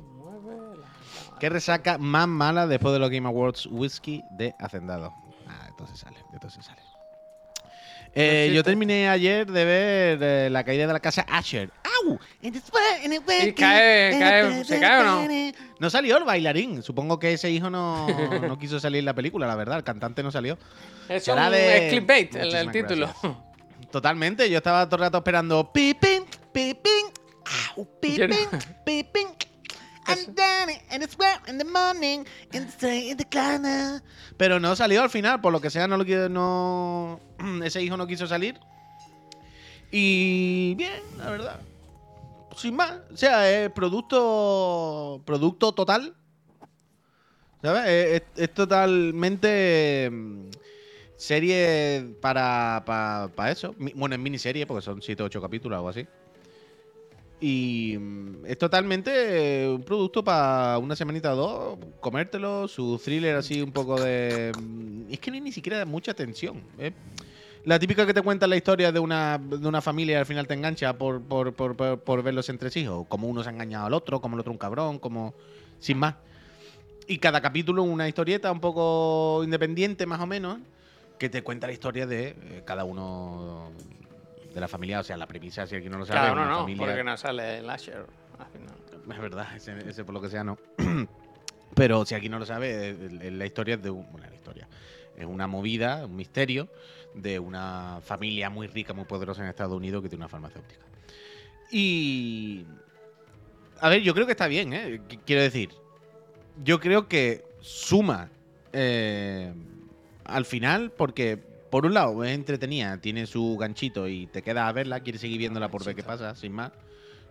[1.40, 5.14] ¿Qué resaca más mala después de los Game Awards Whisky de Hacendado?
[5.48, 6.82] Ah, entonces sale, entonces sale.
[8.18, 11.70] Eh, yo terminé ayer de ver eh, la caída de la casa Asher.
[12.06, 12.18] ¡Au!
[13.48, 15.28] ¿Y cae- cae- se cae o no?
[15.78, 16.82] No salió el bailarín.
[16.82, 18.06] Supongo que ese hijo no,
[18.40, 19.76] no quiso salir en la película, la verdad.
[19.76, 20.56] El cantante no salió.
[21.10, 23.06] Es un de- es clickbait el, título.
[23.22, 23.90] gracias.
[23.90, 24.48] Totalmente.
[24.48, 25.70] Yo estaba todo el rato esperando.
[25.72, 27.06] Pipín, pipín,
[27.76, 28.30] au, pipín,
[28.84, 29.28] pipín.
[30.08, 31.16] I'm down and it's
[31.48, 34.02] in the morning and stay in the corner.
[34.36, 37.20] Pero no salió al final, por lo que sea, no lo qui- no
[37.64, 38.58] ese hijo no quiso salir.
[39.90, 41.60] Y bien, la verdad.
[42.56, 46.14] Sin más, o sea, es producto producto total.
[47.62, 47.86] ¿Sabes?
[47.86, 50.50] Es, es- totalmente mm,
[51.16, 53.74] serie para, para, para eso.
[53.94, 56.06] Bueno, es miniserie porque son 7 o 8 capítulos o algo así.
[57.40, 63.36] Y mm, es totalmente eh, un producto para una semanita o dos, comértelo, su thriller
[63.36, 64.52] así un poco de...
[64.58, 66.62] mm, Es que no hay ni siquiera mucha tensión.
[66.78, 66.92] ¿eh?
[67.64, 70.46] La típica que te cuenta la historia de una, de una familia y al final
[70.46, 72.50] te engancha por, por, por, por, por ver los.
[73.08, 75.34] Como uno se ha engañado al otro, como el otro un cabrón, como...
[75.78, 76.14] Sin más.
[77.08, 80.58] Y cada capítulo una historieta un poco independiente más o menos,
[81.18, 83.70] que te cuenta la historia de eh, cada uno
[84.56, 85.00] de la familia.
[85.00, 86.86] O sea, la premisa, si alguien no lo sabe, Claro, no, no, familia...
[86.86, 88.06] porque no sale el Asher
[88.38, 88.74] al final.
[89.14, 90.58] Es verdad, ese, ese por lo que sea no.
[91.74, 94.66] Pero si aquí no lo sabe, el- la historia es de un- bueno, la historia.
[95.16, 96.68] Es una movida, un misterio
[97.14, 100.84] de una familia muy rica, muy poderosa en Estados Unidos que tiene una farmacéutica.
[101.70, 102.64] Y
[103.80, 105.00] A ver, yo creo que está bien, ¿eh?
[105.06, 105.70] Qu- Quiero decir,
[106.64, 108.30] yo creo que suma
[108.72, 109.52] eh,
[110.24, 111.42] al final porque,
[111.76, 115.36] por un lado, es entretenida, tiene su ganchito y te quedas a verla, quieres seguir
[115.36, 116.72] viéndola por ver qué pasa, sin más.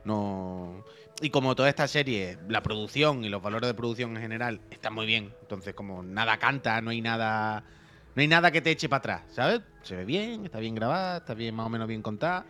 [0.03, 0.85] No.
[1.19, 4.93] Y como toda esta serie, la producción y los valores de producción en general están
[4.93, 5.33] muy bien.
[5.41, 7.63] Entonces, como nada canta, no hay nada.
[8.13, 9.61] No hay nada que te eche para atrás, ¿sabes?
[9.81, 12.45] Se ve bien, está bien grabada, está bien, más o menos bien contada.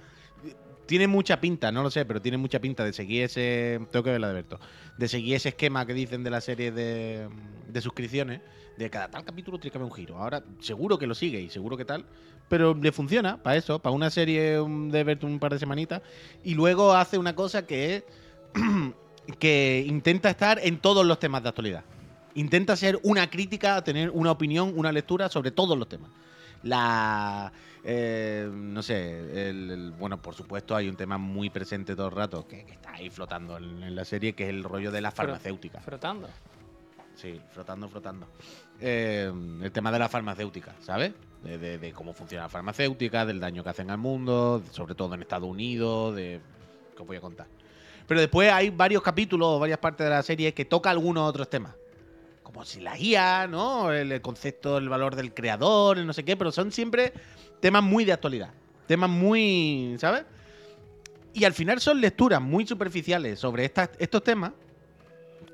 [0.88, 3.80] Tiene mucha pinta, no lo sé, pero tiene mucha pinta de seguir ese.
[3.90, 4.60] Tengo que verla de Berto.
[4.98, 7.30] De seguir ese esquema que dicen de la serie de,
[7.70, 8.42] de suscripciones.
[8.78, 10.18] De cada tal capítulo tiene que haber un giro.
[10.18, 12.06] Ahora, seguro que lo sigue y seguro que tal.
[12.50, 16.02] Pero le funciona para eso, para una serie um, de Berto un par de semanitas.
[16.44, 18.04] Y luego hace una cosa que es.
[19.40, 21.84] que intenta estar en todos los temas de actualidad.
[22.36, 26.12] Intenta ser una crítica, tener una opinión, una lectura sobre todos los temas.
[26.64, 27.52] La.
[27.84, 32.12] eh, no sé, el, el- bueno, por supuesto hay un tema muy presente todo el
[32.16, 35.02] rato que, que está ahí flotando en, en la serie, que es el rollo de
[35.02, 35.80] la farmacéutica.
[35.82, 36.28] Frotando.
[37.16, 38.28] Sí, flotando, flotando.
[38.82, 41.14] Eh, el tema de la farmacéutica, ¿sabes?
[41.44, 45.48] De, cómo funciona la farmacéutica, del daño que hacen al mundo, sobre todo en Estados
[45.48, 46.42] Unidos, de...
[46.96, 47.48] que os voy a contar.
[48.08, 51.74] Pero después hay varios capítulos, varias partes de la serie que toca algunos otros temas.
[52.44, 53.92] Como si la guía, ¿no?
[53.92, 57.14] El, concepto, el valor del creador, el no sé qué, pero son siempre
[57.60, 58.52] temas muy de actualidad.
[58.88, 60.26] Temas muy, ¿sabes?
[61.34, 64.52] Y al final son lecturas muy superficiales sobre estos temas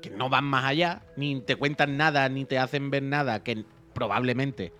[0.02, 3.64] que no van más allá, ni te cuentan nada, ni te hacen ver nada que
[3.94, 4.72] probablemente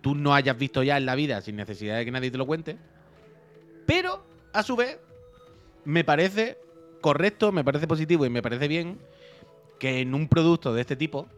[0.00, 2.46] tú no hayas visto ya en la vida sin necesidad de que nadie te lo
[2.46, 2.76] cuente.
[3.86, 4.98] Pero, a su vez,
[5.84, 6.58] me parece
[7.00, 8.98] correcto, me parece positivo y me parece bien
[9.78, 11.28] que en un producto de este tipo,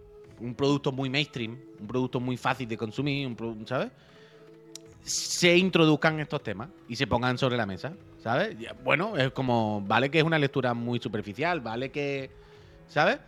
[0.41, 3.91] un producto muy mainstream, un producto muy fácil de consumir, un ¿sabes?
[5.03, 7.93] Se introduzcan estos temas y se pongan sobre la mesa,
[8.23, 8.57] ¿sabes?
[8.85, 12.31] Bueno, es como, vale que es una lectura muy superficial, vale que,
[12.91, 13.19] ¿sabes?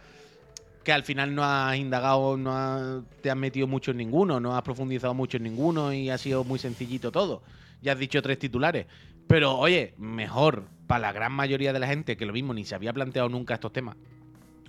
[0.85, 4.55] Que al final no has indagado, no has- te has metido mucho en ninguno, no
[4.57, 7.43] has profundizado mucho en ninguno y ha sido muy sencillito todo.
[7.81, 8.87] Ya has dicho tres titulares.
[9.27, 12.75] Pero oye, mejor para la gran mayoría de la gente que lo mismo ni se
[12.75, 13.97] había planteado nunca estos temas.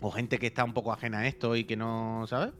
[0.02, 2.52] O gente que está un poco ajena a esto y que no, ¿sabes?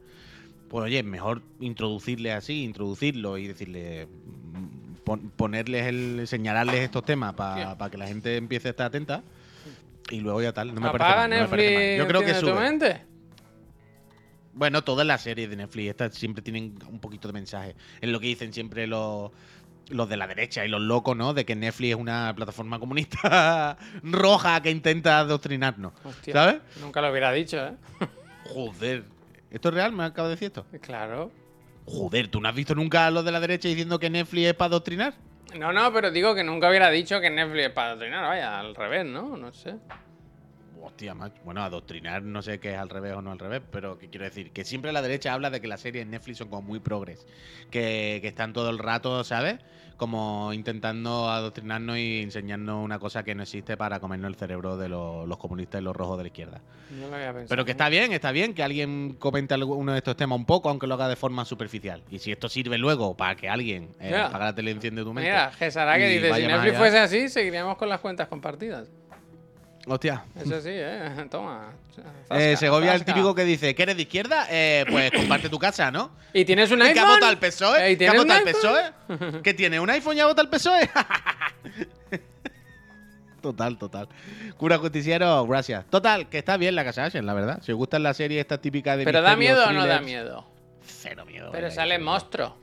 [0.68, 7.34] Pues oye, mejor introducirle así, introducirlo y decirle, mm, pon- ponerles el, señalarles estos temas
[7.34, 9.22] para que la gente empiece a estar atenta
[10.10, 10.74] y luego ya tal.
[10.74, 11.82] No me parece Apaga mal, no me parece mal.
[11.82, 11.98] Netflix.
[11.98, 12.60] Yo creo que sube.
[12.60, 13.02] mente.
[14.52, 17.74] Bueno, todas las series de Netflix estas siempre tienen un poquito de mensaje.
[18.00, 19.32] Es lo que dicen siempre los,
[19.88, 21.34] los de la derecha y los locos, ¿no?
[21.34, 25.92] De que Netflix es una plataforma comunista roja que intenta adoctrinarnos.
[26.04, 26.56] Hostia, ¿Sabes?
[26.80, 27.72] Nunca lo hubiera dicho, ¿eh?
[28.44, 29.04] Joder.
[29.50, 29.92] ¿Esto es real?
[29.92, 30.66] ¿Me acabo de decir esto?
[30.80, 31.32] Claro.
[31.86, 34.54] Joder, ¿tú no has visto nunca a los de la derecha diciendo que Netflix es
[34.54, 35.14] para adoctrinar?
[35.58, 38.24] No, no, pero digo que nunca hubiera dicho que Netflix es para adoctrinar.
[38.24, 39.36] Vaya, al revés, ¿no?
[39.36, 39.76] No sé.
[40.82, 41.40] Hostia, macho.
[41.44, 44.24] Bueno, adoctrinar no sé qué es al revés o no al revés, pero ¿qué quiero
[44.24, 44.52] decir?
[44.52, 47.26] Que siempre la derecha habla de que las series Netflix son como muy progres.
[47.70, 49.60] Que, que están todo el rato, ¿sabes?
[49.96, 54.88] Como intentando adoctrinarnos y enseñarnos una cosa que no existe para comernos el cerebro de
[54.88, 56.60] los, los comunistas y los rojos de la izquierda.
[56.90, 57.48] No lo había pensado.
[57.48, 60.46] Pero que está bien, está bien que alguien comente algo- uno de estos temas un
[60.46, 62.02] poco, aunque lo haga de forma superficial.
[62.10, 64.26] Y si esto sirve luego para que alguien eh, Mira.
[64.26, 65.30] apague la tele y enciende tu mente.
[65.30, 68.88] Mira, Gesara que dice, si Netflix fuese así, seguiríamos con las cuentas compartidas.
[69.86, 70.24] Hostia.
[70.40, 71.26] Eso sí, ¿eh?
[71.30, 71.72] Toma.
[71.98, 75.58] Eh, Zasca, Segovia, el típico que dice que eres de izquierda, eh, pues comparte tu
[75.58, 76.10] casa, ¿no?
[76.32, 76.94] ¿Y tienes un ¿Y iPhone?
[76.94, 77.86] qué ha votado el PSOE?
[77.86, 78.44] Eh, ¿y ¿Qué ha votado el?
[78.54, 79.42] PSOE?
[79.42, 79.78] ¿Qué tiene?
[79.80, 80.88] ¿Un iPhone y ha votado el PSOE?
[83.42, 84.08] total, total.
[84.56, 85.84] Cura justiciero, gracias.
[85.90, 87.60] Total, que está bien la casa Ashen, la verdad.
[87.62, 90.46] Si os gustan las series esta típica de ¿Pero da miedo o no da miedo?
[90.86, 91.50] Cero miedo.
[91.52, 92.56] Pero vaya, sale cero- monstruo.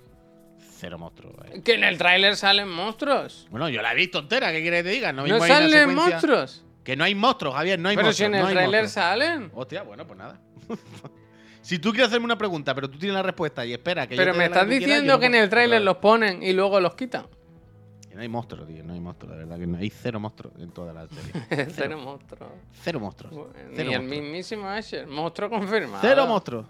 [0.79, 1.33] Cero monstruo.
[1.37, 1.61] vaya.
[1.63, 3.47] Que en el tráiler salen monstruos.
[3.51, 5.13] Bueno, yo la he visto entera, ¿qué quieres que te diga?
[5.13, 6.63] No, No salen secuencia- monstruos.
[6.83, 8.17] Que no hay monstruos, Javier, no hay Pero monstruos.
[8.17, 8.91] si en el no tráiler monstruos.
[8.91, 9.51] salen.
[9.53, 10.39] Hostia, bueno, pues nada.
[11.61, 14.21] si tú quieres hacerme una pregunta, pero tú tienes la respuesta y espera que yo
[14.21, 15.97] Pero te me la estás que tú quieras, diciendo yo que en el tráiler los
[15.97, 17.27] ponen y luego los quitan.
[18.09, 20.53] Que No hay monstruos, tío, no hay monstruos, de verdad que no hay cero monstruos
[20.59, 21.67] en toda la serie.
[21.73, 22.49] Cero monstruos.
[22.81, 23.33] Cero monstruos.
[23.33, 24.03] Ni Cero el monstruos.
[24.21, 25.07] mismísimo Asher.
[25.07, 25.99] Monstruo confirmado.
[26.01, 26.65] Cero monstruos.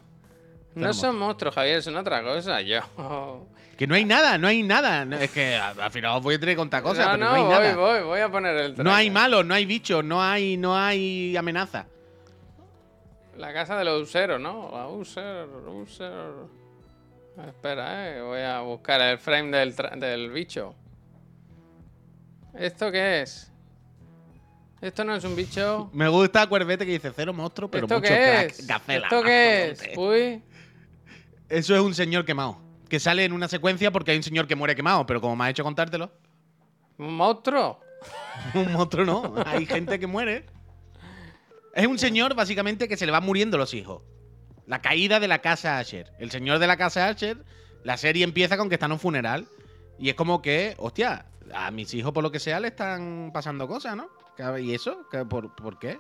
[0.76, 2.62] No son monstruos, Javier, son otra cosa.
[2.62, 2.80] Yo.
[3.82, 5.06] Que no hay nada, no hay nada.
[5.06, 7.26] No, es que al al final os voy a tener que contar cosas, no, pero
[7.26, 7.76] no, no hay voy, nada.
[7.76, 11.36] voy, voy a poner el No hay malos, no hay bichos, no hay, no hay
[11.36, 11.88] amenaza.
[13.38, 14.70] La casa de los useros, ¿no?
[14.72, 16.14] La user, user.
[17.48, 18.22] Espera, eh.
[18.22, 20.76] Voy a buscar el frame del, del bicho.
[22.54, 23.52] ¿Esto qué es?
[24.80, 25.90] Esto no es un bicho.
[25.92, 28.46] Me gusta Cuervete que dice cero monstruos, pero ¿Esto mucho qué crack.
[28.52, 28.68] es?
[28.68, 29.98] Gacela, ¿Esto qué es?
[29.98, 30.44] Uy.
[31.50, 32.70] Eso es un señor quemado.
[32.92, 35.46] Que sale en una secuencia porque hay un señor que muere quemado, pero como me
[35.46, 36.12] ha hecho contártelo,
[36.98, 37.80] ¿Un monstruo?
[38.54, 39.34] un monstruo no.
[39.46, 40.46] Hay gente que muere.
[41.74, 44.02] Es un señor, básicamente, que se le van muriendo los hijos.
[44.68, 46.12] La caída de la casa Asher.
[46.20, 47.38] El señor de la casa Asher,
[47.86, 49.48] la serie empieza con que está en un funeral.
[49.98, 53.70] Y es como que, hostia, a mis hijos, por lo que sea, le están pasando
[53.70, 54.10] cosas, ¿no?
[54.60, 55.08] ¿Y eso?
[55.30, 55.98] ¿Por, ¿Por qué?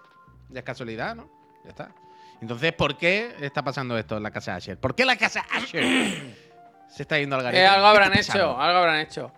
[0.49, 1.31] Ya es casualidad, ¿no?
[1.63, 1.95] Ya está.
[2.41, 4.77] Entonces, ¿por qué está pasando esto en la casa Asher?
[4.77, 6.40] ¿Por qué la casa Asher
[6.91, 7.63] se está yendo al garete?
[7.63, 9.31] Eh, algo habrán ¿Qué está hecho, algo habrán hecho.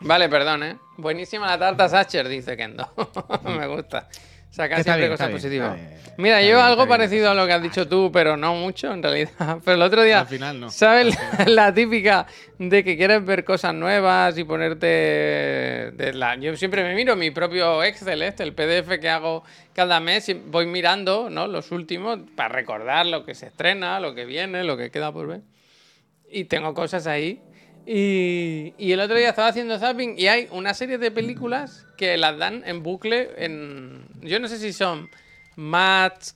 [0.01, 0.79] Vale, perdón, ¿eh?
[0.97, 2.93] Buenísima la tarta Sacher, dice Kendo.
[3.45, 4.09] Me gusta.
[4.53, 5.75] Saca Está siempre bien, cosas positivas.
[5.77, 5.89] bien.
[6.19, 8.93] Mira, Está yo bien, algo parecido a lo que has dicho tú, pero no mucho
[8.93, 9.31] en realidad.
[9.65, 10.71] Pero el otro día, Al final no.
[10.71, 12.27] ¿sabes la, la típica
[12.59, 16.37] de que quieres ver cosas nuevas y ponerte de la...
[16.37, 20.35] Yo siempre me miro mi propio Excel, este, el PDF que hago cada mes, y
[20.35, 21.47] voy mirando, ¿no?
[21.47, 25.29] Los últimos para recordar lo que se estrena, lo que viene, lo que queda por
[25.29, 25.41] ver.
[26.31, 27.41] Y tengo cosas ahí.
[27.85, 32.17] Y, y el otro día estaba haciendo zapping y hay una serie de películas que
[32.17, 34.07] las dan en bucle en...
[34.21, 35.09] Yo no sé si son
[35.57, 36.29] Match...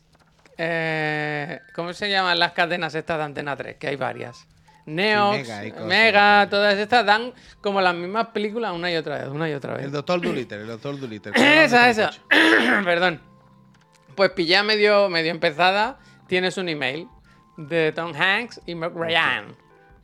[0.59, 3.77] eh, ¿Cómo se llaman las cadenas estas de Antena 3?
[3.77, 4.47] Que hay varias.
[4.87, 5.49] Neox,
[5.85, 9.75] Mega todas estas dan como las mismas películas una y otra vez, una y otra
[9.75, 9.85] vez.
[9.87, 11.33] El doctor Dolittle, el doctor Dolittle.
[11.65, 12.11] Esa, esa.
[12.85, 13.21] Perdón.
[14.15, 15.99] Pues pillé medio, medio empezada.
[16.29, 17.09] Tienes un email
[17.57, 19.57] de Tom Hanks y Ryan.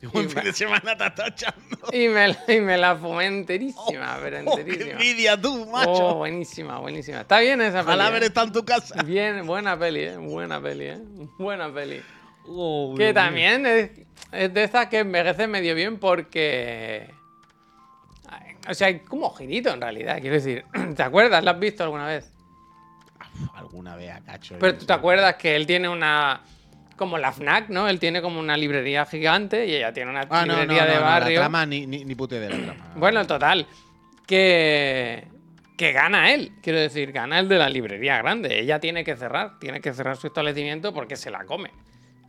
[0.13, 1.61] Un fin de semana echando.
[1.93, 4.91] Y me, y me la fumé enterísima, pero Oh, qué enterísima.
[4.91, 5.91] envidia tú, macho.
[5.91, 7.21] Oh, buenísima, buenísima.
[7.21, 8.07] Está bien esa Ojalá peli.
[8.09, 8.25] haber ¿eh?
[8.27, 9.03] estado en tu casa.
[9.03, 10.17] Bien, buena peli, ¿eh?
[10.17, 10.99] Buena peli, ¿eh?
[11.37, 12.01] Buena peli.
[12.47, 13.91] Oh, Que también es,
[14.31, 17.09] es de estas que envejece medio bien porque...
[18.69, 20.63] O sea, hay como girito en realidad, quiero decir.
[20.95, 21.43] ¿Te acuerdas?
[21.43, 22.31] ¿La has visto alguna vez?
[23.55, 24.55] Alguna vez a cacho.
[24.59, 26.41] Pero tú te acuerdas que él tiene una.
[26.95, 27.87] Como la Fnac, ¿no?
[27.89, 30.89] Él tiene como una librería gigante y ella tiene una Ah, no, no, librería no,
[30.91, 31.39] de no, barrio.
[31.39, 32.91] La trama ni, ni, ni puta idea de la trama.
[32.95, 33.65] Bueno, total.
[34.27, 35.27] Que.
[35.75, 36.51] Que gana él.
[36.61, 38.59] Quiero decir, gana el de la librería grande.
[38.59, 39.57] Ella tiene que cerrar.
[39.59, 41.71] Tiene que cerrar su establecimiento porque se la come.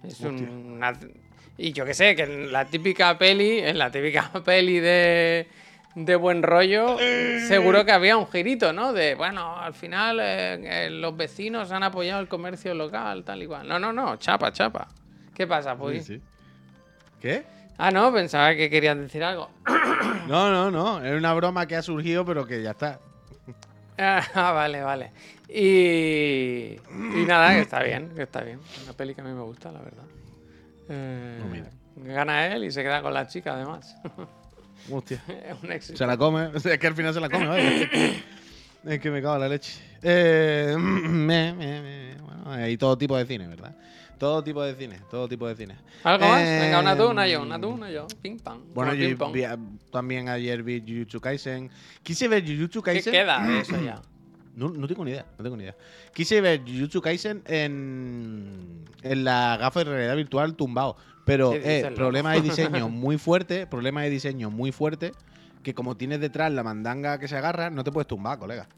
[0.02, 0.98] Es un- una-
[1.58, 5.46] Y yo qué sé, que en la típica peli, en la típica peli de,
[5.94, 6.96] de buen rollo,
[7.46, 8.92] seguro que había un girito, ¿no?
[8.92, 13.46] De, bueno, al final eh, eh, los vecinos han apoyado el comercio local, tal y
[13.46, 13.68] cual.
[13.68, 14.88] No, no, no, chapa, chapa.
[15.34, 16.06] ¿Qué pasa, Sí, pues?
[16.06, 16.20] sí.
[17.20, 17.44] ¿Qué?
[17.78, 19.50] Ah, no, pensaba que querías decir algo.
[20.28, 21.04] No, no, no.
[21.04, 22.98] Es una broma que ha surgido, pero que ya está.
[23.98, 25.12] Ah, vale, vale.
[25.48, 26.76] Y,
[27.20, 28.58] y nada, que está bien, que está bien.
[28.82, 30.04] Una peli que a mí me gusta, la verdad.
[30.88, 31.66] Eh, mira.
[31.96, 33.96] gana él y se queda con la chica, además.
[34.90, 35.22] Hostia.
[35.28, 35.98] es un éxito.
[35.98, 36.50] Se la come.
[36.54, 37.88] Es que al final se la come, vaya.
[38.86, 39.72] Es que me cago en la leche.
[40.02, 42.14] Eh, me, me, me.
[42.22, 43.74] Bueno, hay todo tipo de cine, ¿verdad?
[44.18, 45.74] Todo tipo de cine, todo tipo de cine.
[46.04, 46.40] ¿Algo más?
[46.42, 48.06] Eh, Venga, una tú, una yo, una tú, una yo.
[48.22, 48.60] Ping pong.
[48.72, 49.32] Bueno, yo ping pong.
[49.32, 49.44] vi-
[49.90, 51.68] también ayer vi Jujutsu Kaisen.
[52.02, 53.12] Quise ver Jujutsu ¿Qué Kaisen.
[53.12, 54.00] queda de eso ya?
[54.56, 55.76] No, no tengo ni idea, no tengo ni idea.
[56.12, 60.96] Quise ver Jujutsu Kaisen en, en la gafa de realidad virtual tumbado.
[61.24, 65.12] Pero ¿Qué dices, eh, problema de diseño muy fuerte, problema de diseño muy fuerte,
[65.62, 68.68] que como tienes detrás la mandanga que se agarra, no te puedes tumbar, colega.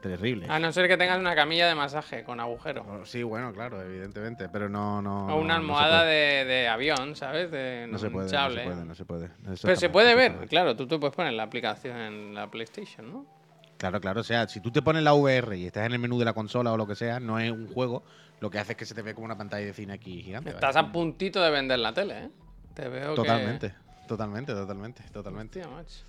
[0.00, 0.46] Terrible.
[0.48, 2.86] A no ser que tengas una camilla de masaje con agujero.
[2.88, 5.26] Oh, Sí, bueno, claro, evidentemente, pero no, no.
[5.26, 7.50] O una almohada de, de avión, ¿sabes?
[7.50, 9.24] De No se puede, no se puede, no se puede.
[9.52, 13.12] Eso Pero se puede ver, claro, tú te puedes poner la aplicación en la PlayStation,
[13.12, 13.37] ¿no?
[13.78, 14.20] Claro, claro.
[14.20, 16.32] O sea, si tú te pones la VR y estás en el menú de la
[16.34, 18.02] consola o lo que sea, no es un juego,
[18.40, 20.50] lo que hace es que se te ve como una pantalla de cine aquí gigante.
[20.50, 22.30] Estás a puntito de vender la tele, ¿eh?
[22.74, 23.72] Te veo Totalmente,
[24.06, 25.10] totalmente, totalmente, que...
[25.10, 25.60] totalmente.
[25.60, 26.04] Hostia, macho.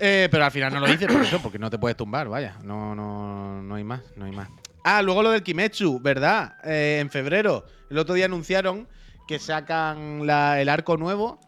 [0.00, 2.56] Eh, pero al final no lo hice por eso, porque no te puedes tumbar, vaya.
[2.64, 4.48] No, no, no hay más, no hay más.
[4.82, 6.56] Ah, luego lo del Kimetsu, ¿verdad?
[6.64, 8.88] Eh, en febrero, el otro día anunciaron
[9.28, 11.38] que sacan la- el arco nuevo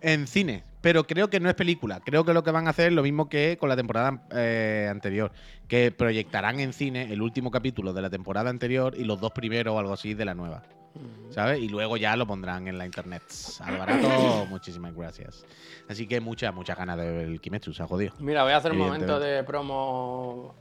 [0.00, 0.64] en cine.
[0.80, 2.00] Pero creo que no es película.
[2.00, 4.88] Creo que lo que van a hacer es lo mismo que con la temporada eh,
[4.90, 5.32] anterior.
[5.66, 9.74] Que proyectarán en cine el último capítulo de la temporada anterior y los dos primeros
[9.74, 10.62] o algo así de la nueva.
[11.30, 11.60] ¿Sabes?
[11.60, 13.22] Y luego ya lo pondrán en la internet.
[13.60, 15.44] Al barato, muchísimas gracias.
[15.88, 18.14] Así que muchas, muchas ganas de ver el Kimetsu, se ha jodido.
[18.18, 20.54] Mira, voy a hacer un momento de promo.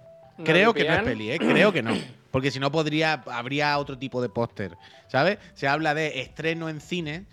[0.43, 1.39] Creo que no es peli, ¿eh?
[1.39, 1.95] Creo que no.
[2.31, 4.77] Porque si no podría, habría otro tipo de póster,
[5.07, 5.39] ¿sabes?
[5.53, 7.25] Se habla de estreno en cine,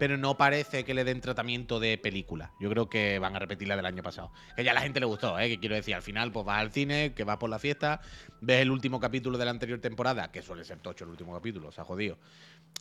[0.00, 2.52] pero no parece que le den tratamiento de película.
[2.58, 4.32] Yo creo que van a repetir la del año pasado.
[4.56, 5.46] Que ya a la gente le gustó, ¿eh?
[5.50, 8.00] Que quiero decir, al final pues vas al cine, que vas por la fiesta,
[8.40, 11.70] ves el último capítulo de la anterior temporada, que suele ser tocho el último capítulo,
[11.70, 12.16] se ha jodido.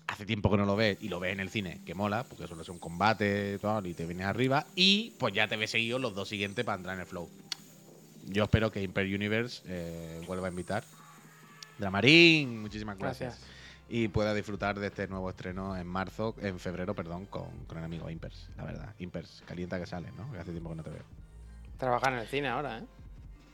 [0.08, 2.48] Hace tiempo que no lo ves y lo ves en el cine, que mola, porque
[2.48, 6.00] suele ser un combate tal, y te vienes arriba, y pues ya te ves seguido
[6.00, 7.30] los dos siguientes para entrar en el flow.
[8.28, 10.86] Yo espero que Imper Universe eh, vuelva a invitar.
[11.80, 13.40] Dramarín, muchísimas gracias.
[13.40, 13.59] Gracias.
[13.90, 17.84] Y pueda disfrutar de este nuevo estreno en marzo, en febrero, perdón, con, con el
[17.84, 18.94] amigo Impers, la verdad.
[19.00, 20.32] Impers, calienta que sale, ¿no?
[20.32, 21.04] Que hace tiempo que no te veo.
[21.78, 22.84] Trabajar en el cine ahora, ¿eh?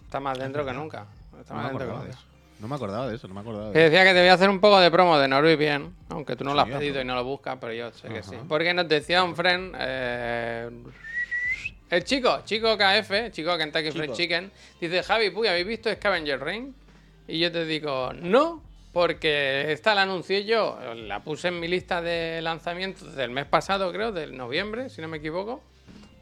[0.04, 1.08] Está más dentro que nunca.
[1.40, 2.20] Está No me más lento que eso.
[2.60, 3.80] No me acordaba de eso, no me acordaba de eso.
[3.80, 6.54] decía que te voy a hacer un poco de promo de NordVPN, aunque tú no
[6.54, 8.36] lo has pedido y no lo buscas, pero yo sé que sí.
[8.48, 10.70] Porque nos decía un friend, eh,
[11.90, 14.12] el chico, chico KF, chico Kentucky Fried.
[14.14, 16.74] Chicken, dice, Javi, puy, ¿habéis visto Scavenger Ring?
[17.28, 18.64] Y yo te digo, no,
[18.96, 23.92] porque esta la anuncié yo, la puse en mi lista de lanzamientos del mes pasado,
[23.92, 25.62] creo, del noviembre, si no me equivoco.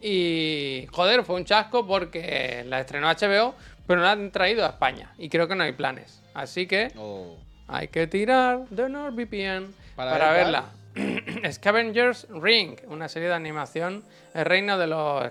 [0.01, 3.53] Y joder, fue un chasco porque la estrenó HBO,
[3.85, 5.13] pero no la han traído a España.
[5.19, 6.23] Y creo que no hay planes.
[6.33, 7.37] Así que Oh.
[7.67, 10.71] hay que tirar de NordVPN ¿Para para, ver verla.
[11.51, 14.03] Scavengers Ring, una serie de animación,
[14.33, 15.23] el reino de los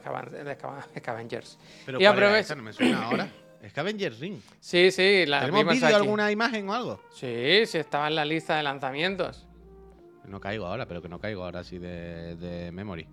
[0.96, 1.58] Scavengers.
[1.86, 2.38] Pero y ¿cuál era aprovecha.
[2.40, 2.54] esa?
[2.54, 3.28] No me suena ahora.
[3.68, 4.40] Scavenger Ring.
[4.60, 7.00] Sí, sí, la ¿Tenemos vídeo, alguna imagen o algo?
[7.10, 9.46] Sí, sí, estaba en la lista de lanzamientos.
[10.24, 13.06] No caigo ahora, pero que no caigo ahora así de, de memory.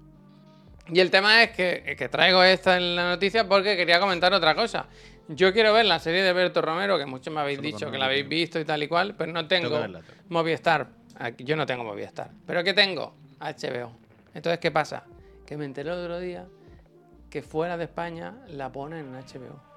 [0.91, 4.56] Y el tema es que, que traigo esta en la noticia porque quería comentar otra
[4.56, 4.88] cosa.
[5.28, 7.97] Yo quiero ver la serie de Berto Romero, que muchos me habéis Solo dicho que
[8.00, 10.02] la habéis visto y tal y cual, pero no tengo Tengo verla.
[10.30, 10.88] Movistar.
[11.38, 12.32] Yo no tengo Movistar.
[12.47, 13.16] ¿Pero qué tengo?
[13.39, 13.91] HBO.
[14.34, 15.04] Entonces, ¿qué pasa?
[15.45, 16.47] Que me enteré el otro día
[17.30, 19.68] que fuera de España la ponen en HBO.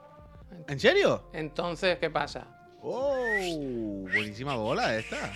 [0.69, 1.29] ¿En serio?
[1.33, 2.47] Entonces, ¿qué pasa?
[2.83, 3.15] ¡Oh!
[4.13, 5.33] Buenísima bola esta.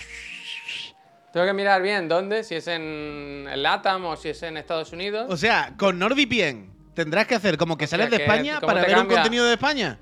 [1.32, 4.92] Tengo que mirar bien dónde, si es en el LATAM o si es en Estados
[4.92, 5.26] Unidos.
[5.28, 8.80] O sea, con NordVPN tendrás que hacer como que sales de que- España ¿cómo para
[8.82, 9.16] te ver un cambia?
[9.18, 9.98] contenido de España.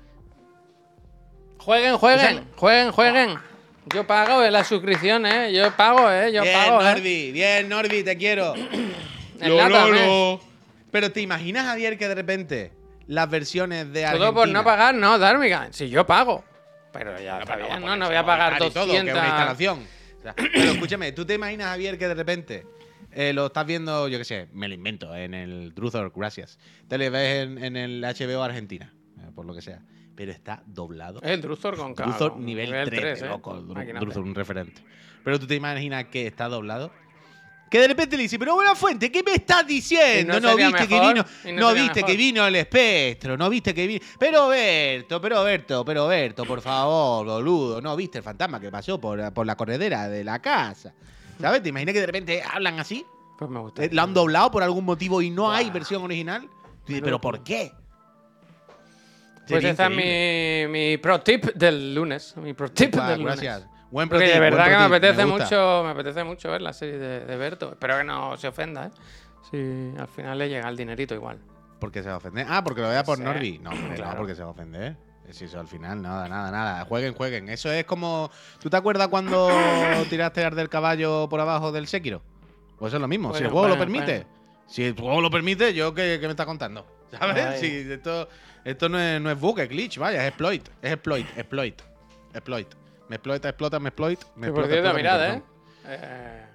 [1.59, 3.39] Jueguen, jueguen, O sea- jueguen, jueguen.
[3.93, 5.51] Yo pago eh, la suscripción, ¿eh?
[5.53, 6.31] Yo pago, ¿eh?
[6.31, 6.83] Yo bien, pago, ¿eh?
[6.93, 8.53] Norby, bien, Norby, te quiero.
[9.41, 10.39] El LATAM, ¿eh?
[10.91, 12.71] Pero te imaginas, Javier, que de repente
[13.07, 14.31] las versiones de Argentina...
[14.31, 15.69] Todo por no pagar, no, Dármica.
[15.71, 16.43] Si yo pago.
[16.91, 19.03] Pero ya Pero no, no voy a pagar montar y todo, 200.
[19.03, 19.87] que es una instalación.
[20.17, 22.65] O sea, pero escúchame, ¿tú te imaginas, Javier, que de repente
[23.11, 26.59] eh, lo estás viendo, yo qué sé, me lo invento, en el Truthor, gracias.
[26.87, 29.81] Te lo ves en, en el HBO Argentina, eh, por lo que sea.
[30.15, 31.21] Pero está doblado.
[31.21, 32.03] Es el Druzor con K.
[32.03, 33.27] Druzor con nivel, 3, 3, ¿eh?
[33.27, 33.53] loco.
[33.53, 34.81] Druzor, un referente.
[35.23, 36.91] Pero tú te imaginas que está doblado.
[37.75, 40.37] Que de repente le dice, pero buena fuente, ¿qué me estás diciendo?
[40.37, 42.09] ¿Y no viste que vino, ¿Y no, viste mejor?
[42.09, 43.99] que vino el espectro, no viste que vino.
[44.17, 48.97] Pero Berto, pero Berto, pero Berto, por favor, boludo, no viste el fantasma que pasó
[48.97, 50.93] por, por la corredera de la casa.
[51.37, 51.63] ¿Sabes?
[51.63, 53.05] ¿Te imaginas que de repente hablan así?
[53.37, 53.83] Pues me gusta.
[53.83, 56.49] Eh, ¿La han doblado por algún motivo y no hay versión original?
[56.87, 57.73] Dices, ¿Pero por qué?
[59.49, 60.63] Pues increíble.
[60.63, 62.37] es mi, mi pro tip del lunes.
[62.37, 63.65] Mi pro tip del lunes.
[63.95, 67.21] Buen de buen verdad que me apetece mucho, me apetece mucho ver la serie de,
[67.21, 67.69] de Berto.
[67.71, 68.91] Espero que no se ofenda, ¿eh?
[69.49, 71.39] Si al final le llega el dinerito igual.
[71.79, 72.45] Porque se va a ofender.
[72.49, 73.23] Ah, porque lo vea por Sí.
[73.23, 73.59] Norby.
[73.59, 74.17] No, hombre, no, Claro.
[74.17, 74.97] porque se va a ofender.
[75.31, 76.83] Si eso al final, nada, nada, nada.
[76.83, 77.47] Jueguen, jueguen.
[77.47, 78.29] Eso es como.
[78.59, 79.47] ¿Tú te acuerdas cuando
[80.09, 82.21] tiraste a del caballo por abajo del Sekiro?
[82.77, 83.33] Pues es lo mismo.
[83.33, 84.25] si el Bueno, juego lo bueno, permite.
[84.25, 84.65] bueno.
[84.67, 86.85] Si el juego lo permite, ¿yo qué, qué me estás contando?
[87.17, 87.45] ¿Sabes?
[87.45, 87.59] Ay.
[87.61, 88.27] Si esto,
[88.65, 90.67] esto no es, no es bug, es glitch, vaya, es exploit.
[90.81, 91.81] Es exploit, exploit,
[92.33, 92.67] exploit.
[93.09, 94.19] Me explota, explota, me exploit.
[94.35, 95.43] Me por explota, cierto, explota mi mirad, ¿eh?
[95.87, 96.45] Eh,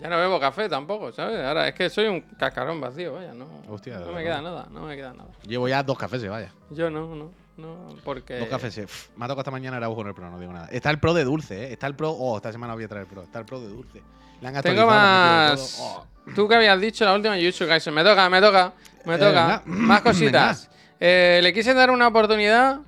[0.00, 1.44] Ya no bebo café tampoco, ¿sabes?
[1.44, 3.46] Ahora es que soy un cascarón vacío, vaya, no.
[3.68, 5.30] Hostia, no me queda nada, no me queda nada.
[5.46, 6.50] Llevo ya dos cafés, vaya.
[6.70, 8.38] Yo no, no, no, porque...
[8.38, 8.76] Dos cafés.
[8.78, 10.68] Pff, Me ha tocado esta mañana Araujo en el pro, no digo nada.
[10.70, 11.72] Está el pro de dulce, ¿eh?
[11.72, 12.10] Está el pro.
[12.10, 13.22] Oh, esta semana voy a traer el pro.
[13.22, 14.02] Está el pro de dulce.
[14.40, 15.78] Le han Tengo más...
[15.80, 16.06] Oh.
[16.34, 17.94] Tú que habías dicho la última Jujutsu Kaisen.
[17.94, 18.72] Me toca, me toca,
[19.06, 19.62] me Eh, toca.
[19.64, 20.68] Más cositas.
[21.00, 22.80] Eh, le quise dar una oportunidad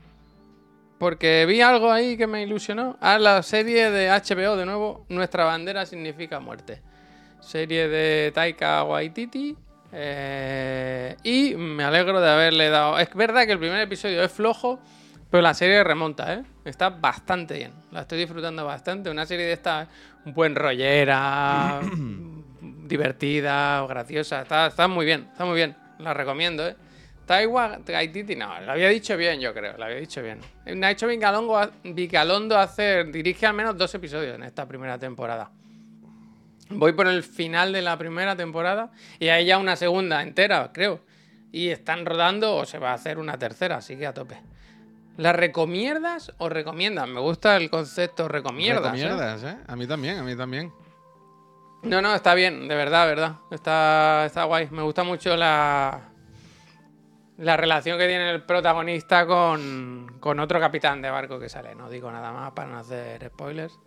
[0.99, 2.97] porque vi algo ahí que me ilusionó.
[3.01, 6.83] A la serie de HBO, de nuevo, Nuestra bandera significa muerte.
[7.41, 9.57] Serie de Taika Waititi.
[9.93, 12.99] eh, y me alegro de haberle dado...
[12.99, 14.81] Es verdad que el primer episodio es flojo,
[15.31, 16.43] pero la serie remonta, ¿eh?
[16.65, 17.73] Está bastante bien.
[17.93, 19.09] La estoy disfrutando bastante.
[19.11, 19.89] Una serie de estas
[20.25, 21.81] un buen rollera,
[22.61, 24.43] divertida, graciosa.
[24.43, 25.77] Está, está muy bien, está muy bien.
[25.99, 26.77] La recomiendo, ¿eh?
[27.29, 30.41] Taiwa Waititi, no, lo había dicho bien, yo creo, lo había dicho bien.
[30.65, 35.51] Nacho Vicalongo, Vicalondo hace, dirige al menos dos episodios en esta primera temporada.
[36.71, 41.03] Voy por el final de la primera temporada y hay ya una segunda entera, creo.
[41.53, 44.41] Y están rodando o se va a hacer una tercera, así que a tope.
[45.19, 47.07] ¿La recomiendas o recomiendas?
[47.09, 48.99] Me gusta el concepto recomiendas.
[48.99, 49.05] ¿eh?
[49.05, 49.59] Recomiendas, ¿eh?
[49.67, 50.73] A mí también, a mí también.
[51.83, 53.37] No, no, está bien, de verdad, verdad.
[53.51, 54.69] Está, está guay.
[54.71, 56.09] Me gusta mucho la,
[57.39, 61.75] la relación que tiene el protagonista con, con otro capitán de barco que sale.
[61.75, 63.79] No digo nada más para no hacer spoilers.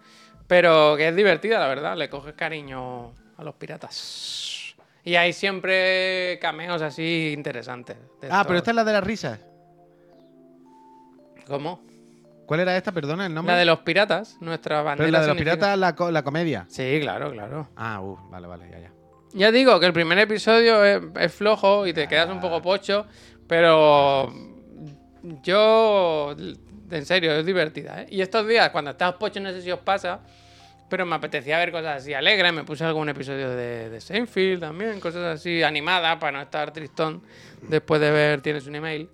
[0.47, 1.95] Pero que es divertida, la verdad.
[1.95, 4.75] Le coges cariño a los piratas.
[5.03, 7.97] Y hay siempre cameos así interesantes.
[8.29, 9.39] Ah, pero esta es la de las risas.
[11.47, 11.81] ¿Cómo?
[12.45, 13.53] ¿Cuál era esta, perdona, el nombre?
[13.53, 15.05] La de los piratas, nuestra bandera.
[15.07, 16.65] Pero la de los significa- piratas, la, co- la comedia.
[16.69, 17.69] Sí, claro, claro.
[17.75, 18.91] Ah, uh, vale, vale, ya, ya.
[19.33, 23.05] Ya digo que el primer episodio es, es flojo y te quedas un poco pocho,
[23.51, 24.33] pero
[25.43, 26.33] yo
[26.89, 28.07] En serio, es divertida, ¿eh?
[28.09, 30.21] Y estos días, cuando estás pocho, no sé si os pasa,
[30.89, 32.53] pero me apetecía ver cosas así alegres.
[32.53, 37.23] Me puse algún episodio de, de Seinfeld también, cosas así animadas para no estar tristón
[37.63, 39.09] después de ver Tienes un email.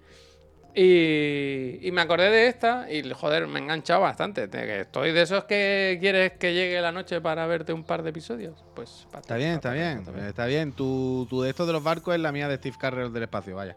[0.75, 4.47] Y, y me acordé de esta y, joder, me he enganchado bastante.
[4.79, 8.63] Estoy de esos que quieres que llegue la noche para verte un par de episodios.
[8.75, 9.97] Pues Está bien, está bien.
[9.97, 10.25] está bien.
[10.27, 10.73] Está bien.
[10.73, 13.55] Tu, tu de esto de los barcos es la mía de Steve Carrell del espacio,
[13.55, 13.75] vaya.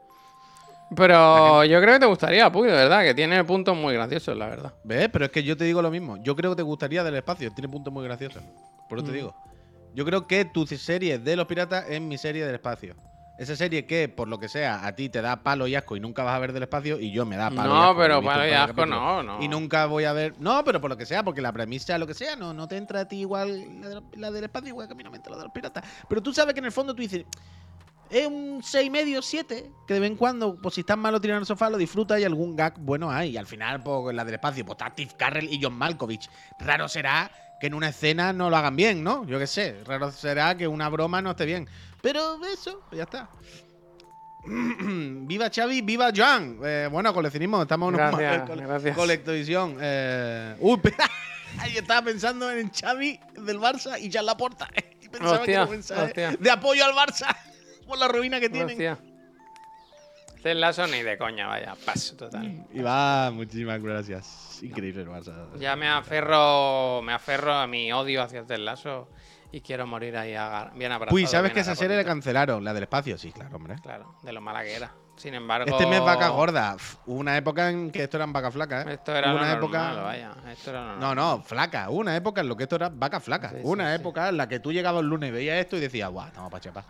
[0.97, 4.49] Pero yo creo que te gustaría, Puy, de verdad, que tiene puntos muy graciosos, la
[4.49, 4.74] verdad.
[4.84, 5.09] ¿Ves?
[5.12, 6.16] Pero es que yo te digo lo mismo.
[6.22, 7.53] Yo creo que te gustaría del espacio.
[7.53, 8.43] Tiene puntos muy graciosos.
[8.88, 9.14] Por eso te Mm.
[9.14, 9.34] digo.
[9.95, 12.95] Yo creo que tu serie de los piratas es mi serie del espacio.
[13.38, 16.01] Esa serie que, por lo que sea, a ti te da palo y asco y
[16.01, 17.99] nunca vas a ver del espacio y yo me da palo y No, asco.
[18.01, 19.43] pero palo y asco no, no.
[19.43, 20.34] Y nunca voy a ver...
[20.38, 22.76] No, pero por lo que sea, porque la premisa, lo que sea, no, no te
[22.76, 25.16] entra a ti igual la, de- la del espacio igual que a mí no me
[25.16, 25.82] entra la de los piratas.
[26.09, 27.24] Pero tú sabes que en el fondo tú dices...
[28.11, 31.46] Es un 6,5, 7, que de vez en cuando, pues si estás malo tirando el
[31.46, 33.30] sofá, lo disfrutas y algún gag bueno hay.
[33.30, 36.28] Y al final, pues en la del espacio, pues está Steve Carrell y John Malkovich.
[36.58, 37.30] Raro será
[37.61, 39.24] que en una escena no lo hagan bien, ¿no?
[39.26, 39.76] Yo qué sé.
[39.84, 41.68] Raro será que una broma no esté bien.
[42.02, 43.30] Pero eso, pues ya está.
[44.44, 46.58] viva Xavi, viva Joan.
[46.64, 48.96] Eh, bueno, coleccionismo, estamos en Gracias, de gracias.
[48.96, 49.76] Colectovisión.
[49.80, 50.80] Eh, uy.
[51.72, 54.68] Yo estaba pensando en Xavi del Barça y ya la porta.
[55.02, 57.34] Y pensaba que era un mensaje de apoyo al Barça
[57.91, 58.70] por la ruina que tienen.
[58.70, 58.99] Hostia.
[60.36, 62.64] Este lazo ni de coña, vaya, paso total.
[62.72, 64.59] Y va, muchísimas gracias.
[64.62, 65.34] Increíble el Barça.
[65.59, 69.09] Ya me aferro, me aferro a mi odio hacia este lazo
[69.53, 70.30] y quiero morir ahí
[70.78, 71.14] bien abrazado.
[71.14, 72.14] Uy, ¿sabes que esa serie la arrapadito.
[72.22, 72.64] cancelaron?
[72.64, 73.76] La del espacio, sí, claro, hombre.
[73.82, 74.91] Claro, de lo mala que era.
[75.16, 75.70] Sin embargo.
[75.70, 76.74] Este mes vaca gorda.
[77.05, 78.95] Hubo una época en que esto eran vacas flacas, ¿eh?
[78.95, 79.93] Esto era una normal, época.
[80.03, 80.30] vaya.
[80.51, 81.91] Esto era lo No, no, flaca.
[81.91, 83.51] Hubo una época en lo que esto era vaca flaca.
[83.51, 84.01] Sí, una sí, sí.
[84.01, 86.51] época en la que tú llegabas el lunes y veías esto y decías, guau, estamos
[86.51, 86.84] para chapar.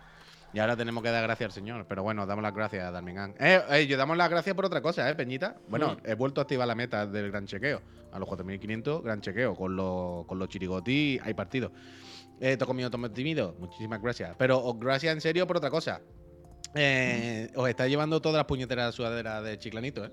[0.53, 1.85] Y ahora tenemos que dar gracias al señor.
[1.87, 3.35] Pero bueno, damos las gracias a Darmingan.
[3.39, 5.55] Eh, eh, yo damos las gracias por otra cosa, ¿eh, Peñita?
[5.69, 6.09] Bueno, Mm.
[6.09, 7.81] he vuelto a activar la meta del gran chequeo.
[8.11, 9.55] A los 4.500, gran chequeo.
[9.55, 11.71] Con los, con los chirigotis hay partido.
[12.41, 13.55] Eh, te he comido tomo tímido.
[13.59, 14.35] Muchísimas gracias.
[14.37, 16.01] Pero os gracias en serio por otra cosa.
[16.75, 20.11] Eh, os está llevando todas las puñeteras sudaderas de Chiclanito, ¿eh?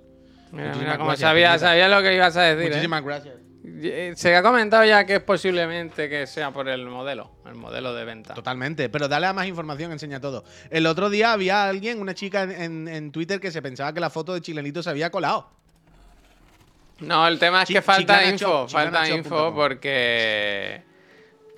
[0.51, 2.64] Mira, Muchísimas mira, como sabía, sabía lo que ibas a decir.
[2.64, 2.68] ¿eh?
[2.68, 3.34] Muchísimas gracias.
[3.80, 7.94] Eh, Se ha comentado ya que es posiblemente que sea por el modelo, el modelo
[7.94, 8.34] de venta.
[8.34, 10.44] Totalmente, pero dale a más información, enseña todo.
[10.70, 14.00] El otro día había alguien, una chica en, en- en Twitter que se pensaba que
[14.00, 15.50] la foto de Chilenito se había colado.
[17.00, 20.82] No, el tema es que falta info, falta info porque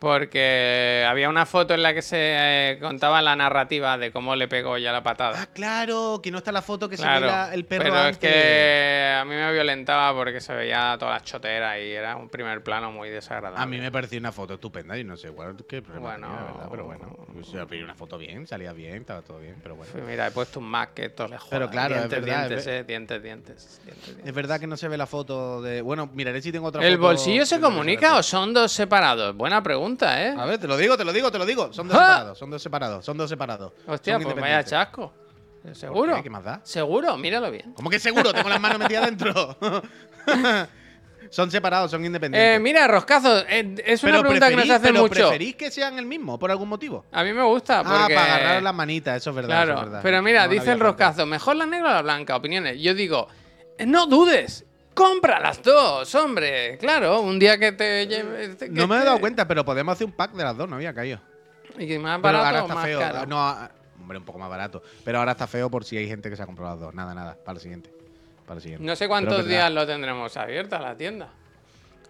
[0.00, 4.48] porque había una foto en la que se eh, contaba la narrativa de cómo le
[4.48, 5.42] pegó ya la patada.
[5.42, 8.12] Ah, claro, que no está la foto que se Claro, la- el perro pero antes.
[8.14, 12.30] es que a mí me violentaba porque se veía todas las choteras y era un
[12.30, 13.62] primer plano muy desagradable.
[13.62, 16.26] A mí me pareció una foto estupenda y no sé cuál, qué problema Bueno.
[16.28, 16.68] tenía, ¿verdad?
[16.70, 19.92] Pero bueno, pues yo vi una foto bien, salía bien, estaba todo bien, pero bueno.
[19.92, 21.50] Pues mira, he puesto un Mac que esto le joda.
[21.50, 24.26] Pero claro, es dientes, verdad, dientes, es eh, dientes, dientes, dientes, dientes.
[24.26, 25.82] Es verdad que no se ve la foto de...
[25.82, 29.36] Bueno, miraré si tengo otra ¿El foto bolsillo se comunica o son dos separados?
[29.36, 30.34] Buena pregunta, ¿eh?
[30.36, 31.72] A ver, te lo digo, te lo digo, te lo digo.
[31.72, 32.06] Son dos ¡Ah!
[32.14, 33.72] separados, son dos separados, son dos separados.
[33.86, 35.12] Hostia, Son pues vaya chasco.
[35.62, 36.16] ¿Por ¿Seguro?
[36.16, 36.22] qué?
[36.22, 36.60] ¿Qué más da?
[36.64, 37.16] ¿Seguro?
[37.18, 37.72] Míralo bien.
[37.74, 38.32] ¿Cómo que seguro?
[38.32, 39.56] Tengo las manos metidas dentro.
[41.30, 42.56] son separados, son independientes.
[42.56, 45.14] Eh, mira, Roscazo, eh, es una Pero pregunta que nos hace pero mucho.
[45.14, 47.04] ¿Preferís que sean el mismo por algún motivo?
[47.12, 49.48] A mí me gusta Ah, para agarrar las manitas, eso es verdad.
[49.50, 50.00] Claro, eso es verdad.
[50.02, 50.80] pero mira, No dice el.
[50.80, 52.80] Roscazo, mejor la negra o la blanca, opiniones.
[52.80, 53.28] Yo digo,
[53.86, 54.64] no dudes,
[55.00, 56.76] compra las dos, hombre.
[56.78, 58.56] Claro, un día que te lleve...
[58.56, 60.68] que No me he te- dado cuenta, pero podemos hacer un pack de las dos,
[60.68, 61.18] no había caído.
[61.78, 62.98] Y que más Pero barato ahora o está más feo.
[63.00, 63.26] caro.
[63.26, 63.70] No, ah,
[64.00, 64.82] hombre, un poco más barato.
[65.04, 66.94] Pero ahora está feo por si hay gente que se ha comprado las dos.
[66.94, 67.90] Nada, nada, para el siguiente.
[68.46, 68.84] Para el siguiente.
[68.84, 69.50] No sé Pero cuántos es verdad.
[69.50, 71.28] días lo tendremos abierta la tienda.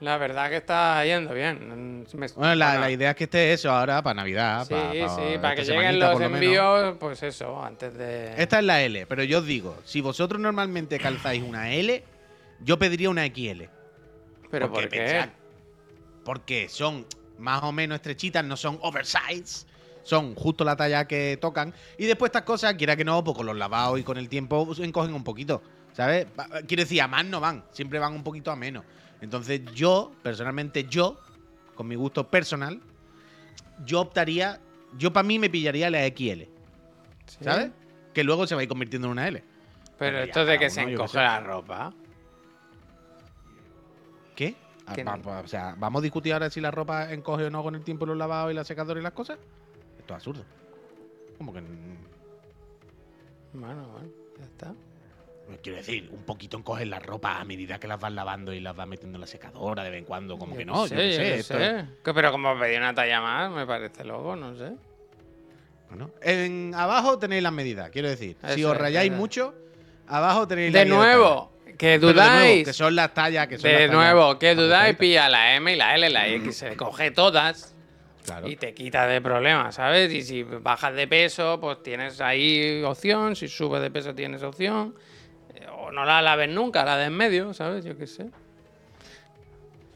[0.01, 2.07] La verdad que está yendo bien.
[2.15, 4.67] Me- Bueno, la, la idea es que esté eso ahora para Navidad.
[4.67, 6.43] Sí, para, sí, para que esta lleguen semanita, los por lo menos.
[6.45, 8.33] envíos, pues eso, antes de...
[8.43, 12.03] Esta es la L, pero yo os digo, si vosotros normalmente calzáis una L,
[12.65, 13.65] yo pediría una XL.
[14.51, 15.31] ¿Pero Porque por qué?
[16.25, 17.07] Porque son
[17.39, 19.67] más o menos estrechitas, no son oversize.
[20.03, 21.75] Son justo la talla que tocan.
[21.99, 24.69] Y después estas cosas, quiera que no, pues con los lavados y con el tiempo
[24.79, 25.63] encogen un poquito.
[25.93, 26.27] ¿Sabes?
[26.39, 27.65] Va- Quiero decir, a más no van.
[27.73, 28.85] Siempre van un poquito a menos.
[29.21, 31.21] Entonces yo, personalmente yo,
[31.75, 32.81] con mi gusto personal,
[33.85, 34.61] yo optaría...
[34.99, 36.43] Yo para mí me pillaría la XL.
[37.27, 37.37] Sí.
[37.43, 37.71] ¿Sabes?
[38.13, 39.45] Que luego se va a ir convirtiendo en una L.
[39.99, 41.93] Pero Ya, esto de que se encoge la ropa.
[44.41, 44.55] ¿Qué?
[44.87, 45.23] Ah, Que va- no.
[45.23, 47.85] va- o sea, ¿vamos a discutir ahora si la ropa encoge o no con el
[47.85, 49.39] tiempo y los lavados y la secadora y las cosas?
[49.99, 50.45] Esto es absurdo.
[51.37, 51.61] ¿Cómo que.?
[53.53, 54.75] Bueno, bueno, ya está.
[55.63, 58.75] Quiero decir, un poquito encoge la ropa a medida que las vas lavando y las
[58.75, 60.39] vas metiendo en la secadora de vez en cuando.
[60.39, 61.23] Como Yo que no, sé, yo qué yo sé.
[61.23, 61.79] qué esto sé.
[61.81, 64.73] es- Que- Pero como pedí una talla más, me parece loco, no sé.
[65.91, 68.39] Bueno, en abajo tenéis las medidas, quiero decir.
[68.55, 69.53] si os rayáis mucho,
[70.07, 72.65] abajo tenéis la De guía nuevo, Que Pero de nuevo, dudáis.
[72.67, 75.77] que son las tallas que son De las nuevo, que dudáis, pilla la M y
[75.77, 77.75] la L, la X, se coge todas
[78.27, 78.47] Claro.
[78.49, 80.13] y te quita de problemas, ¿sabes?
[80.13, 84.95] Y si bajas de peso, pues tienes ahí opción, si subes de peso tienes opción.
[85.55, 87.83] Eh, O no la laves nunca, la de en medio, ¿sabes?
[87.83, 88.27] Yo qué sé.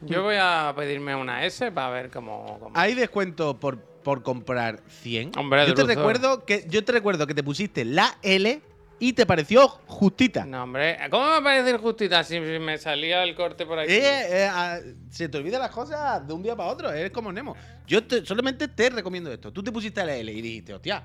[0.01, 2.57] Yo voy a pedirme una S para ver cómo.
[2.59, 5.31] cómo- ¿Hay descuento por, por comprar 100?
[5.37, 8.59] Hombre, yo te recuerdo que yo te recuerdo que te pusiste la L
[8.99, 10.45] y te pareció justita.
[10.45, 13.91] No, hombre, ¿cómo me va a parecer justita si me salía el corte por aquí?
[13.91, 14.79] Eh, eh, ah,
[15.09, 17.55] se te olvidan las cosas de un día para otro, eres como Nemo.
[17.85, 19.51] Yo te- solamente te recomiendo esto.
[19.51, 21.03] Tú te pusiste la L y dijiste, hostia,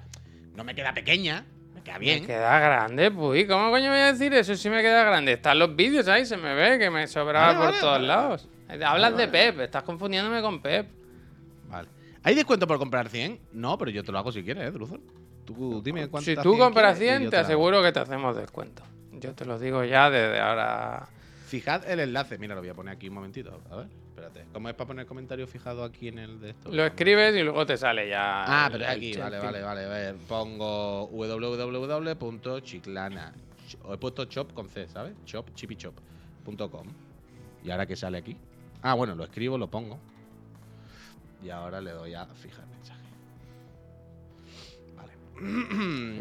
[0.55, 2.21] no me queda pequeña, me queda bien.
[2.23, 3.47] Me queda grande, pues.
[3.47, 5.33] ¿Cómo coño voy a decir eso si me queda grande?
[5.33, 8.07] Están los vídeos ahí, se me ve que me sobraba Vale, por vale, todos vale.
[8.07, 8.49] lados.
[8.87, 9.27] Hablas de.
[9.29, 10.89] Pep, estás confundiéndome con Pep.
[11.69, 11.89] Vale.
[12.23, 13.41] ¿Hay descuento por comprar 100?
[13.53, 15.01] No, pero yo te lo hago si quieres, ¿eh, Druzor?
[15.55, 18.83] Tú dime cuánto Si tú compras 100, te aseguro que te hacemos descuento.
[19.13, 21.09] Yo te lo digo ya desde ahora.
[21.47, 22.39] Fijad el enlace.
[22.39, 23.61] Mira, lo voy a poner aquí un momentito.
[23.71, 24.47] A ver, espérate.
[24.53, 26.71] ¿Cómo es para poner comentario fijado aquí en el de esto?
[26.71, 28.45] Lo escribes y luego te sale ya.
[28.45, 29.85] Ah, el- pero el aquí, vale, vale, vale.
[29.85, 31.09] A ver, pongo
[32.11, 33.33] www.chiclana.
[33.93, 35.15] He puesto shop con C, ¿sabes?
[35.27, 36.87] Shop, chipichop.com.
[37.65, 38.37] ¿Y ahora qué sale aquí?
[38.83, 39.99] Ah, bueno, lo escribo, lo pongo.
[41.43, 43.00] Y ahora le doy a fijar mensaje.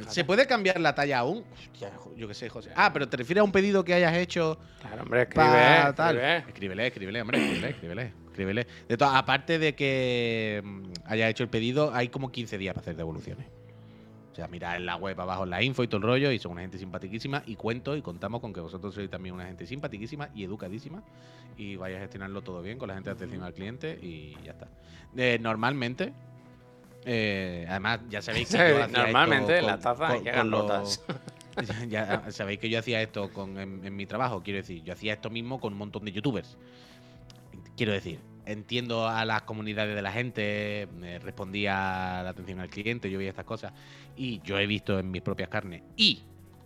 [0.07, 1.43] ¿Se puede cambiar la talla aún?
[1.53, 2.71] Hostia, yo qué sé, José.
[2.75, 5.45] Ah, pero te refieres a un pedido que hayas hecho Claro, hombre, escribe.
[5.45, 6.15] pa tal.
[6.17, 6.37] escribe.
[6.47, 8.67] Escríbele, escríbele, hombre, escríbele, escríbele, escríbele.
[8.87, 12.81] De to- aparte de que mm, haya hecho el pedido, hay como 15 días para
[12.83, 13.45] hacer devoluciones.
[14.31, 16.39] O sea, mira en la web abajo en la info y todo el rollo, y
[16.39, 19.65] son una gente simpaticísima, y cuento y contamos con que vosotros sois también una gente
[19.65, 21.03] simpaticísima y educadísima,
[21.57, 24.51] y vais a gestionarlo todo bien con la gente de atención al cliente, y ya
[24.51, 24.67] está.
[25.17, 26.13] Eh, normalmente,
[27.05, 30.67] eh, además, ya sabéis que yo hacía esto Normalmente con- las tazas con- llegan con
[30.67, 31.01] los-
[31.89, 34.93] ya ya sabéis que yo hacía esto con, en, en mi trabajo, quiero decir, yo
[34.93, 36.57] hacía esto mismo con un montón de youtubers.
[37.75, 42.69] Quiero decir, entiendo a las comunidades de la gente, me respondía a la atención al
[42.69, 43.73] cliente, yo veía estas cosas,
[44.17, 46.23] y yo he visto en mis propias carnes, y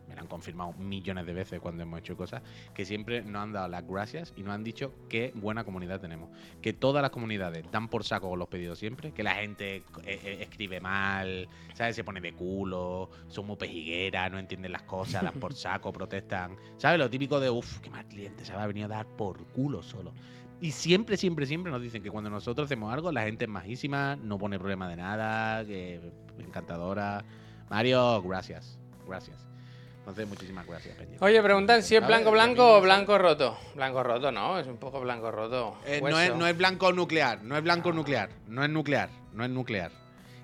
[0.07, 2.41] me lo han confirmado millones de veces cuando hemos hecho cosas,
[2.73, 6.29] que siempre nos han dado las gracias y nos han dicho qué buena comunidad tenemos.
[6.61, 9.83] Que todas las comunidades dan por saco con los pedidos siempre, que la gente eh,
[10.05, 11.95] eh, escribe mal, ¿sabes?
[11.95, 16.57] Se pone de culo, son muy pejigueras, no entienden las cosas, dan por saco, protestan.
[16.77, 16.99] ¿Sabes?
[16.99, 19.81] Lo típico de, uff, qué mal cliente, se va a venir a dar por culo
[19.81, 20.13] solo.
[20.61, 24.15] Y siempre, siempre, siempre nos dicen que cuando nosotros hacemos algo, la gente es majísima,
[24.15, 25.99] no pone problema de nada, que
[26.39, 27.25] encantadora.
[27.69, 28.79] Mario, gracias.
[29.05, 29.52] Gracias.
[30.03, 31.17] Entonces, muchísimas gracias, Peña.
[31.21, 33.57] Oye, preguntan si es blanco blanco o blanco roto.
[33.73, 35.77] Blanco roto, no, es un poco blanco roto.
[35.85, 39.45] Eh, no, es, no es blanco nuclear, no es blanco nuclear, no es nuclear, no
[39.45, 39.91] es nuclear.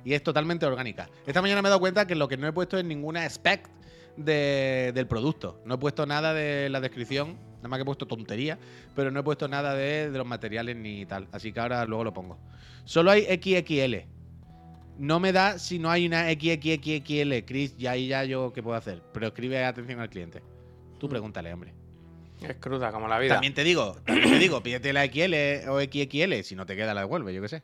[0.06, 1.10] Y es totalmente orgánica.
[1.28, 3.68] Esta mañana me he dado cuenta que lo que no he puesto es ninguna spec
[4.16, 5.60] de- del producto.
[5.66, 8.58] No he puesto nada de la descripción, nada más que he puesto tontería,
[8.96, 11.28] pero no he puesto nada de, de los materiales ni tal.
[11.34, 12.38] Así que ahora luego lo pongo.
[12.86, 14.08] Solo hay XXL.
[15.00, 18.76] No me da si no hay una XXXL, Chris, y ahí ya yo qué puedo
[18.76, 19.02] hacer.
[19.14, 20.44] Pero escribe atención al cliente.
[21.00, 21.74] Tú pregúntale, hombre.
[22.42, 23.36] Es cruda como la vida.
[23.36, 26.94] También te digo, también te digo, pídete la XL o XXL, si no te queda
[26.94, 27.64] la devuelve, yo qué sé.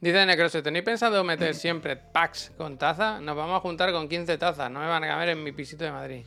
[0.00, 3.20] Dice Necroso, ¿tenéis pensado meter siempre packs con taza?
[3.20, 5.84] Nos vamos a juntar con 15 tazas, no me van a caber en mi pisito
[5.84, 6.24] de Madrid.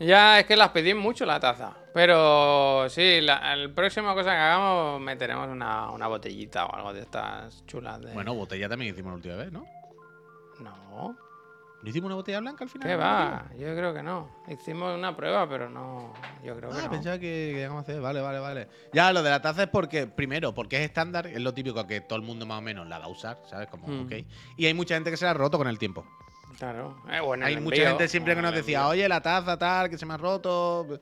[0.00, 1.76] Ya es que las pedí mucho la taza.
[1.94, 7.00] Pero sí, la, el próximo cosa que hagamos meteremos una, una botellita o algo de
[7.02, 8.12] estas chulas de.
[8.12, 9.64] Bueno, botella también hicimos la última vez, ¿no?
[10.60, 11.16] No.
[11.82, 12.88] ¿No hicimos una botella blanca al final?
[12.88, 13.44] ¿Qué va?
[13.58, 14.30] Yo creo que no.
[14.48, 16.14] Hicimos una prueba, pero no.
[16.42, 16.90] Yo creo que Ah, no.
[16.90, 18.00] pensaba que, que íbamos a hacer.
[18.00, 18.68] Vale, vale, vale.
[18.94, 22.00] Ya, lo de la taza es porque, primero, porque es estándar, es lo típico que
[22.00, 23.68] todo el mundo más o menos la va a usar, ¿sabes?
[23.68, 24.06] Como, Mm.
[24.06, 24.12] ok.
[24.56, 26.06] Y hay mucha gente que se la ha roto con el tiempo.
[26.58, 26.96] Claro.
[27.10, 29.98] Eh, bueno, hay mucha envío, gente siempre que nos decía, oye, la taza tal, que
[29.98, 31.00] se me ha roto.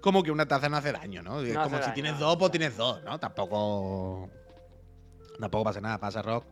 [0.00, 1.40] Como que una taza no hace daño, ¿no?
[1.40, 3.18] Es como si daño, tienes no dos, pues tienes dos, ¿no?
[3.18, 4.28] Tampoco.
[5.38, 6.44] Tampoco pasa nada, pasa rock.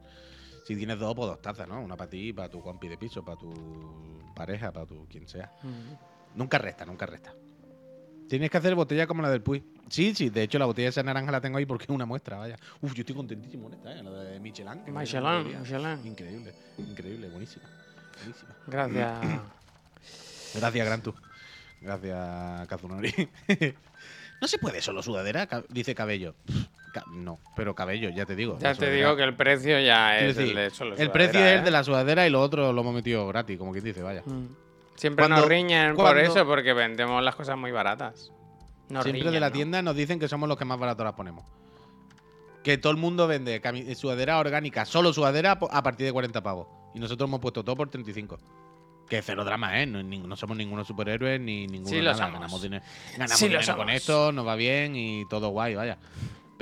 [0.65, 1.81] Si tienes dos, pues dos tazas, ¿no?
[1.81, 3.53] Una para ti, para tu compi de piso, para tu
[4.35, 5.53] pareja, para tu quien sea.
[5.63, 6.39] Mm.
[6.39, 7.35] Nunca resta, nunca resta.
[8.33, 9.63] Tienes que hacer botella como la del Puy.
[9.91, 12.07] Sí, sí, de hecho la botella de esa naranja la tengo ahí porque es una
[12.07, 12.57] muestra, vaya.
[12.81, 14.03] Uf, yo estoy contentísimo con esta, ¿eh?
[14.03, 14.85] la de Michelin.
[14.87, 15.61] Michelin.
[15.61, 16.07] Michelin.
[16.07, 17.67] Increíble, increíble, buenísima.
[18.17, 18.57] Buenísima.
[18.69, 19.41] Gracias.
[20.55, 21.15] Gracias, Grantu.
[21.83, 23.13] Gracias, Kazunori.
[24.41, 26.35] no se puede solo sudadera, dice Cabello.
[26.95, 28.59] Ca- No, pero Cabello, ya te digo.
[28.61, 31.59] ya te digo que el precio ya es decir, el de solo el precio es
[31.59, 31.73] el de ¿eh?
[31.73, 34.23] la sudadera y lo otro lo hemos metido gratis, como quien dice, vaya.
[34.25, 34.47] Mm.
[35.03, 38.31] Siempre Cuando- nos riñen por eso, porque vendemos las cosas muy baratas.
[38.89, 39.53] Nos Siempre riñen, de la ¿no?
[39.53, 41.45] tienda nos dicen que somos los que más baratos las ponemos.
[42.63, 43.61] Que todo el mundo vende
[43.97, 46.69] sudadera orgánica, solo sudadera a partir de 40 pavos.
[46.95, 48.39] Y nosotros hemos puesto todo por 35.
[49.09, 49.87] Que cero drama, ¿eh?
[49.87, 52.19] No, no somos ninguno superhéroes ni ninguno Sí lo nada.
[52.19, 52.33] somos.
[52.35, 52.85] Ganamos, dinero,
[53.15, 55.99] ganamos Sí lo dinero con esto, nos va bien y todo guay, vaya.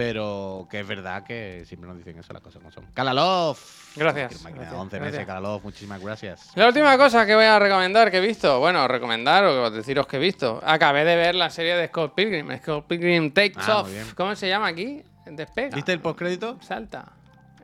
[0.03, 2.87] Pero que es verdad que siempre nos dicen eso las cosas como son.
[2.95, 3.59] Kalalov.
[3.97, 5.13] Gracias, máquina, gracias, 11 gracias.
[5.13, 6.51] meses, Kalalov, muchísimas gracias.
[6.55, 10.17] La última cosa que voy a recomendar que he visto, bueno, recomendar o deciros que
[10.17, 10.59] he visto.
[10.65, 14.15] Acabé de ver la serie de Scott Pilgrim, Scott Pilgrim Takes Ah, Off.
[14.15, 15.03] ¿Cómo se llama aquí?
[15.27, 15.77] Despega.
[15.77, 16.59] ¿Viste el postcrédito?
[16.63, 17.13] Salta.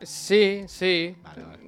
[0.03, 1.17] Sí, sí.
[1.23, 1.59] Vale, vale.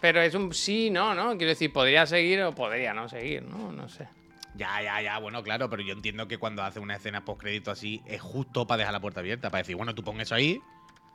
[0.00, 1.30] Pero es un sí, no, ¿no?
[1.36, 3.70] Quiero decir, podría seguir o podría no seguir, ¿no?
[3.70, 4.08] No sé.
[4.56, 8.02] Ya, ya, ya, bueno, claro, pero yo entiendo que cuando hace una escena postcrédito así
[8.06, 10.60] es justo para dejar la puerta abierta, para decir, bueno, tú pon eso ahí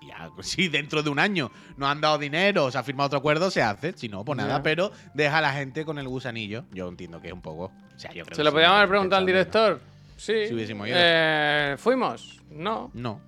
[0.01, 3.07] y ya, si dentro de un año nos han dado dinero o se ha firmado
[3.07, 4.63] otro acuerdo, se hace, si no, pues nada, Ya.
[4.63, 6.65] pero deja a la gente con el gusanillo.
[6.71, 7.65] Yo entiendo que es un poco.
[7.95, 9.79] O sea, yo creo ¿Se que lo podíamos haber preguntado al director?
[10.17, 10.47] Sí.
[10.47, 10.97] Si hubiésemos ido.
[10.99, 12.41] Eh, ¿Fuimos?
[12.51, 12.91] No.
[12.93, 13.21] No.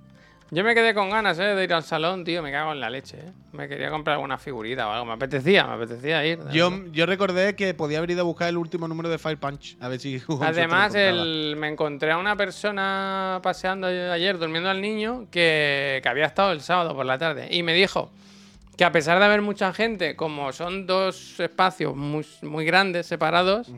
[0.53, 1.55] Yo me quedé con ganas, ¿eh?
[1.55, 2.43] De ir al salón, tío.
[2.43, 3.31] Me cago en la leche, ¿eh?
[3.53, 5.05] Me quería comprar alguna figurita o algo.
[5.05, 6.39] Me apetecía, me apetecía ir.
[6.51, 9.77] Yo, yo recordé que podía haber ido a buscar el último número de Fire Punch,
[9.79, 10.21] a ver si.
[10.41, 16.25] Además, el, me encontré a una persona paseando ayer, durmiendo al niño, que, que había
[16.25, 17.47] estado el sábado por la tarde.
[17.49, 18.11] Y me dijo
[18.77, 23.71] que a pesar de haber mucha gente, como son dos espacios muy, muy grandes, separados,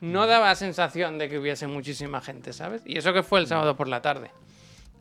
[0.00, 2.82] no daba sensación de que hubiese muchísima gente, ¿sabes?
[2.86, 4.30] Y eso que fue el sábado por la tarde.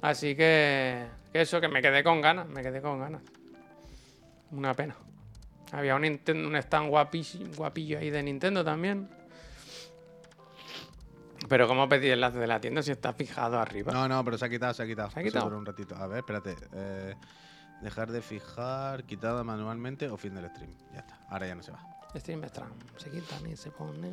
[0.01, 3.21] Así que, que eso, que me quedé con ganas, me quedé con ganas.
[4.51, 4.95] Una pena.
[5.71, 9.09] Había un, Nintendo, un stand guapillo, guapillo ahí de Nintendo también.
[11.47, 13.91] Pero ¿cómo pedí el enlace de la tienda si está fijado arriba?
[13.93, 15.09] No, no, pero se ha quitado, se ha quitado.
[15.11, 15.45] ¿Se ha quitado?
[15.45, 15.95] dura un ratito.
[15.95, 16.55] A ver, espérate.
[16.73, 17.15] eh,
[17.81, 20.71] dejar de fijar, quitada manualmente o fin del stream.
[20.93, 21.19] Ya está.
[21.29, 21.79] Ahora ya no se va.
[22.15, 22.71] Stream Stram.
[22.97, 24.11] Se quitan y se pone.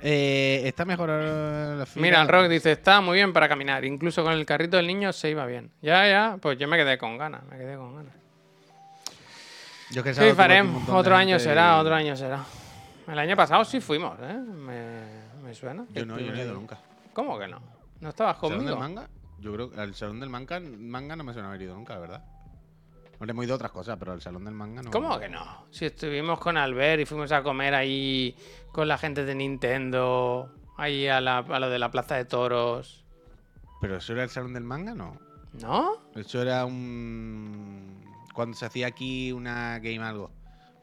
[0.00, 2.02] Eh, está mejor la fila.
[2.02, 3.84] Mira, el Rock dice, está muy bien para caminar.
[3.84, 5.70] Incluso con el carrito del niño se iba bien.
[5.82, 8.14] Ya, ya, pues yo me quedé con ganas, me quedé con ganas.
[9.90, 10.88] Yo que ¿Qué sábado tuve aquí un faremos?
[11.00, 12.44] Otro año gente será, otro año será.
[13.08, 14.34] El año pasado sí fuimos, ¿eh?
[14.34, 15.00] Me,
[15.42, 15.84] me suena.
[15.90, 16.78] Yo no, yo no he ido nunca.
[17.14, 17.60] ¿Cómo que no?
[18.00, 18.76] ¿No estabas ¿Salón del conmigo?
[18.78, 19.08] manga?
[19.40, 22.00] Yo creo que al salón del manga, manga no me suena haber ido nunca, la
[22.00, 22.24] verdad.
[23.20, 24.90] Hombre, hemos ido a otras cosas, pero al salón del manga no.
[24.90, 25.66] ¿Cómo que no?
[25.70, 28.36] Si estuvimos con Albert y fuimos a comer ahí
[28.70, 33.04] con la gente de Nintendo, ahí a, la- a lo de la Plaza de Toros.
[33.80, 34.94] ¿Pero eso era el salón del manga?
[34.94, 35.16] No.
[35.60, 35.96] ¿No?
[36.14, 38.04] Eso era un.
[38.34, 40.30] Cuando se hacía aquí una game algo.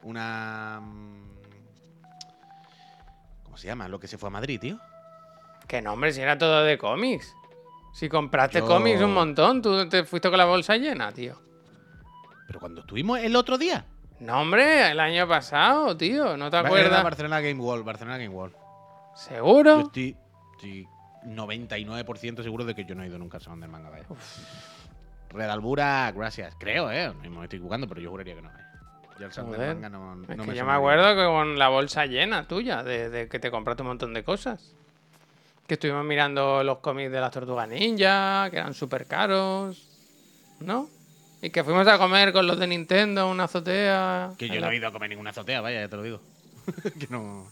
[0.02, 0.80] Una.
[0.82, 1.26] mm,
[3.44, 3.88] ¿Cómo se llama?
[3.88, 4.78] Lo que se fue a Madrid, tío.
[5.66, 7.34] Que no, hombre, si era todo de cómics.
[7.94, 11.40] Si compraste Yo- cómics un montón, tú te fuiste con la bolsa llena, tío.
[12.46, 13.84] Pero cuando estuvimos el otro día.
[14.20, 17.02] No, hombre, el año pasado, tío, ¿no te Era acuerdas?
[17.04, 18.54] Barcelona Game World, Barcelona Game World.
[18.54, 19.80] Yo ¿Seguro?
[19.80, 20.16] estoy,
[20.54, 20.88] estoy
[21.26, 24.06] 99% seguro de que yo no he ido nunca al salón del manga, vaya.
[25.30, 26.54] Red Albura, gracias.
[26.58, 27.12] Creo, eh.
[27.24, 28.48] No me estoy jugando, pero yo juraría que no.
[28.48, 28.62] eh.
[29.18, 29.68] Yo al salón Joder.
[29.68, 32.46] del manga no, no Es que me yo me acuerdo que con la bolsa llena
[32.46, 34.74] tuya, de, de que te compraste un montón de cosas.
[35.66, 39.90] Que estuvimos mirando los cómics de las tortugas ninja, que eran súper caros.
[40.60, 40.88] ¿No?
[41.42, 44.32] Y que fuimos a comer con los de Nintendo en una azotea.
[44.38, 46.20] Que yo no he ido a comer ninguna azotea, vaya, ya te lo digo.
[46.98, 47.46] que no.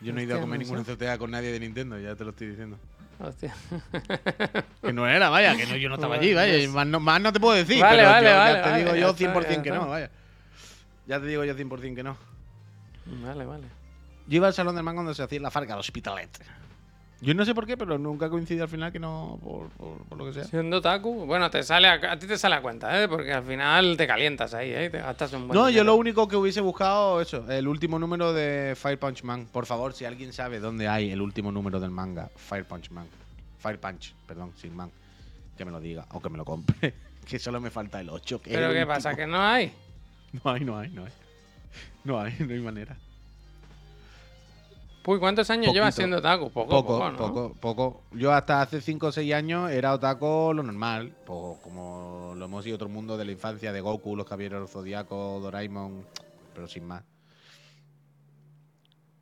[0.00, 0.92] Yo no he ido a comer no ninguna sé.
[0.92, 2.78] azotea con nadie de Nintendo, ya te lo estoy diciendo.
[3.20, 3.54] Hostia.
[4.80, 6.52] Que no era, vaya, que no, yo no estaba allí, vaya.
[6.52, 8.62] pues- y más, no, más no te puedo decir, Vale, pero vale, yo, vale, ya
[8.62, 9.74] te vale, digo yo está, 100% ya que está.
[9.80, 10.10] no, vaya.
[11.06, 12.16] Ya te digo yo 100% que no.
[13.06, 13.64] Vale, vale.
[14.28, 16.30] Yo iba al salón del manga donde se hacía la farga, el Hospitalet.
[17.20, 20.18] Yo no sé por qué, pero nunca coincidió al final que no, por, por- por
[20.18, 20.44] lo que sea.
[20.44, 23.08] Siendo Taku, bueno, te sale a, a ti te sale a cuenta, ¿eh?
[23.08, 24.88] Porque al final te calientas ahí, ¿eh?
[24.88, 28.32] Te gastas un buen No, yo lo único que hubiese buscado, eso, el último número
[28.32, 29.46] de Fire Punch Man.
[29.50, 33.06] Por favor, si alguien sabe dónde hay el último número del manga, Fire Punch Man.
[33.58, 34.90] Fire Punch, perdón, sin man.
[35.56, 36.94] Que me lo diga o que me lo compre.
[37.26, 38.40] que solo me falta el 8.
[38.40, 38.94] Que Pero el ¿qué último.
[38.94, 39.16] pasa?
[39.16, 39.72] ¿Que no hay?
[40.44, 41.12] No hay, no hay, no hay.
[42.04, 42.96] No hay, no hay manera.
[45.08, 46.50] Uy, ¿cuántos años llevas siendo Taku?
[46.50, 47.16] Poco, Poco, poco, ¿no?
[47.16, 48.02] poco, poco.
[48.12, 51.14] Yo hasta hace 5 o 6 años era otaco lo normal.
[51.24, 55.40] Pues como lo hemos sido el mundo de la infancia, de Goku, los Caballeros Zodíaco,
[55.40, 56.04] Doraemon,
[56.54, 57.04] pero sin más.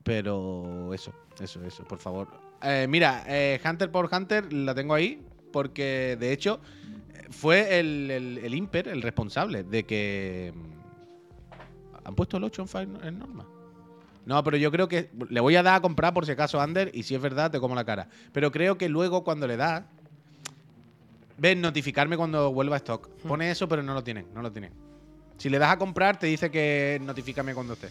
[0.02, 2.30] Pero eso, eso, eso, por favor.
[2.62, 6.58] Eh, mira, eh, Hunter por Hunter la tengo ahí porque de hecho
[7.30, 10.52] fue el, el, el Imper el responsable de que...
[10.52, 13.46] mm, ¿Han puesto el 8 en, en norma?
[14.26, 16.90] No, pero yo creo que le voy a dar a comprar por si acaso Under
[16.92, 18.08] y si es verdad te como la cara.
[18.32, 19.84] Pero creo que luego cuando le das,
[21.38, 23.08] ves notificarme cuando vuelva a stock.
[23.26, 24.72] Pone eso, pero no lo tienen, no lo tienen.
[25.38, 27.88] Si le das a comprar, te dice que notifícame cuando esté.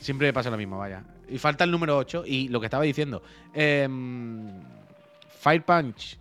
[0.00, 1.02] Siempre pasa lo mismo, vaya.
[1.28, 3.22] Y falta el número 8 y lo que estaba diciendo.
[3.54, 4.46] em,
[5.40, 6.18] Fire Punch.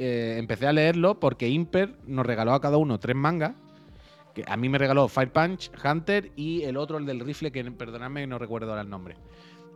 [0.00, 3.52] eh, empecé a leerlo porque Imper nos regaló a cada uno tres mangas
[4.44, 7.64] Que a mí me regaló Fire Punch, Hunter y el otro, el del rifle, que
[7.72, 9.16] perdonadme, no recuerdo ahora el nombre.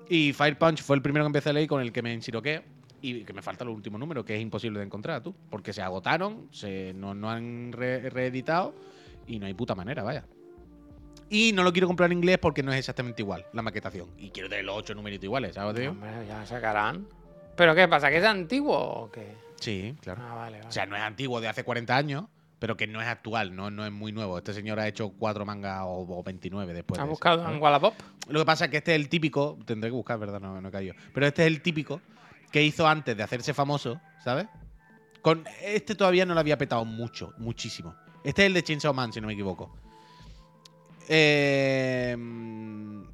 [0.09, 2.63] Y Fire Punch fue el primero que empecé a leer con el que me ensiroqué.
[3.05, 5.35] Y que me falta el último número, que es imposible de encontrar, tú.
[5.51, 8.77] Porque se agotaron, se, no, no han re- reeditado
[9.27, 10.25] y no hay puta manera, vaya.
[11.29, 14.09] Y no lo quiero comprar en inglés porque no es exactamente igual la maquetación.
[14.19, 15.91] Y quiero tener los ocho numeritos iguales, ¿sabes, tío?
[15.91, 17.09] Hombre, ya sacarán.
[17.57, 18.09] ¿Pero qué pasa?
[18.09, 19.35] ¿Que es antiguo o qué?
[19.57, 20.23] Sí, claro.
[20.25, 20.69] Ah, vale, vale.
[20.69, 22.25] O sea, no es antiguo de hace 40 años,
[22.63, 24.39] pero que no es actual, no, no es muy nuevo.
[24.39, 26.97] Este señor ha hecho cuatro mangas o, o 29 después.
[26.97, 27.93] ¿Has de ese, buscado en Wallapop?
[28.29, 30.41] Lo que pasa es que este es el típico, tendré que buscar, ¿verdad?
[30.41, 30.95] No, no he caído.
[31.13, 32.01] Pero este es el típico
[32.53, 34.47] que hizo antes de hacerse famoso, ¿sabes?
[35.23, 37.97] Con este todavía no lo había petado mucho, muchísimo.
[38.23, 39.75] Este es el de Chainsaw Man, si no me equivoco.
[41.09, 42.17] Eh,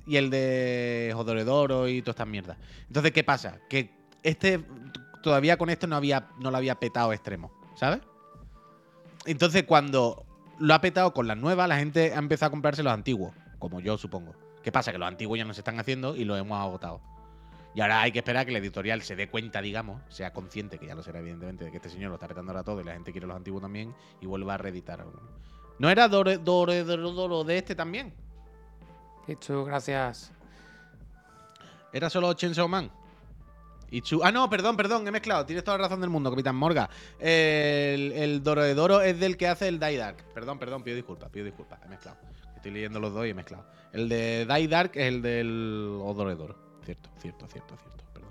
[0.07, 2.59] y el de Jodoredoro y todas estas mierdas.
[2.87, 3.61] Entonces, ¿qué pasa?
[3.71, 4.63] Que este
[5.23, 8.01] todavía con esto no había no lo había petado extremo, ¿sabes?
[9.27, 10.25] Entonces, cuando
[10.59, 13.81] lo ha petado con las nuevas, la gente ha empezado a comprarse los antiguos, como
[13.81, 14.35] yo supongo.
[14.63, 14.93] ¿Qué pasa?
[14.93, 17.01] Que los antiguos ya no se están haciendo y los hemos agotado.
[17.75, 20.79] Y ahora hay que esperar a que la editorial se dé cuenta, digamos, sea consciente,
[20.79, 22.85] que ya lo será evidentemente, de que este señor lo está petando ahora todo y
[22.85, 25.23] la gente quiere los antiguos también y vuelva a reeditar alguno.
[25.79, 28.13] ¿No era Dore, Dore, Dore, Doro de este también?
[29.29, 30.33] Ichu, gracias.
[31.93, 32.91] ¿Era solo Chainsaw Man?
[33.91, 35.47] Ichu- Ah, no, perdón, perdón, he mezclado.
[35.47, 36.91] Tienes toda la razón del mundo, Capitán Morga.
[37.19, 40.17] El, el Doro de Doro es del que hace el Die Dark.
[40.35, 41.81] Perdón, perdón, pido disculpas, pido disculpas.
[41.85, 42.19] He mezclado.
[42.57, 43.65] Estoy leyendo los dos y he mezclado.
[43.93, 46.59] El de Die Dark es el del Doro de Doro.
[46.85, 48.05] Cierto, cierto, cierto, cierto.
[48.13, 48.31] Perdón.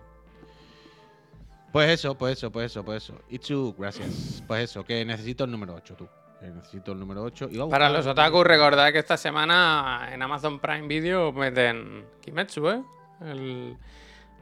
[1.72, 3.20] Pues eso, pues eso, pues eso, pues eso.
[3.30, 4.44] Ichu, gracias.
[4.48, 6.08] Pues eso, que necesito el número 8, tú.
[6.42, 7.50] Necesito el número 8.
[7.52, 12.70] Y vamos Para los otaku, recordad que esta semana en Amazon Prime Video meten Kimetsu,
[12.70, 12.84] ¿eh?
[13.22, 13.76] El-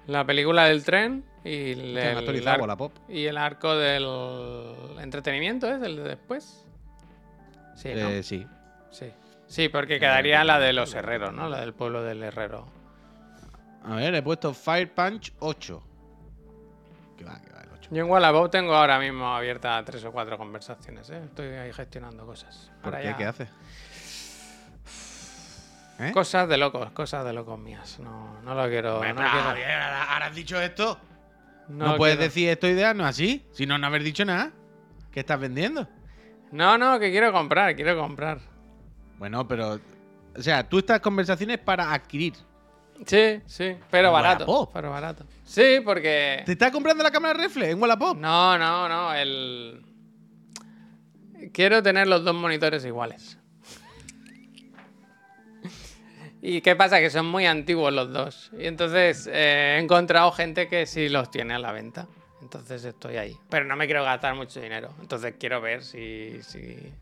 [0.08, 2.94] la película del tren y el, Que han el actualizado ar- la pop.
[3.10, 4.06] y el arco del
[5.00, 5.82] entretenimiento, ¿es?
[5.82, 6.66] El de después.
[7.76, 8.10] Sí, ¿no?
[8.10, 8.46] Eh, sí.
[8.92, 9.12] Sí.
[9.48, 11.50] Sí, porque quedaría la de los herreros, ¿no?
[11.50, 12.66] La del pueblo del herrero.
[13.84, 15.84] A ver, he puesto Fire Punch 8.
[17.18, 17.90] Que va, que va, el 8.
[17.92, 21.22] Yo en Wallapop tengo ahora mismo abiertas tres o cuatro conversaciones, ¿eh?
[21.26, 22.72] Estoy ahí gestionando cosas.
[22.82, 23.06] ¿Por Ahora qué?
[23.10, 23.50] ya- ¿Qué haces?
[26.00, 26.12] ¿Eh?
[26.12, 28.00] Cosas de locos, cosas de locos mías.
[28.00, 28.96] No, no lo quiero.
[28.96, 31.00] Hombre, no pero, quiero- Javier, ahora, ahora has dicho esto.
[31.70, 33.46] No, no puedes quiero- decir esto idea, no así.
[33.54, 34.52] Si no, no haber dicho nada.
[35.12, 35.88] ¿Qué estás vendiendo?
[36.52, 38.40] No, no, que quiero comprar, quiero comprar.
[39.18, 39.80] Bueno, pero.
[40.38, 42.34] O sea, tú estas conversaciones para adquirir.
[43.06, 44.46] Sí, sí, pero barato.
[44.46, 44.74] Wallapop.
[44.74, 45.26] Pero barato.
[45.46, 46.44] Sí, porque.
[46.46, 48.18] ¿Te estás comprando la cámara reflex en Wallapop?
[48.18, 49.14] No, no, no.
[49.14, 49.82] El.
[51.54, 53.38] Quiero tener los dos monitores iguales.
[56.48, 57.00] ¿Y qué pasa?
[57.00, 58.52] Que son muy antiguos los dos.
[58.56, 62.06] Y entonces eh, he encontrado gente que sí los tiene a la venta.
[62.40, 63.36] Entonces estoy ahí.
[63.50, 64.92] Pero no me quiero gastar mucho dinero.
[65.02, 66.38] Entonces quiero ver si.
[66.44, 66.94] si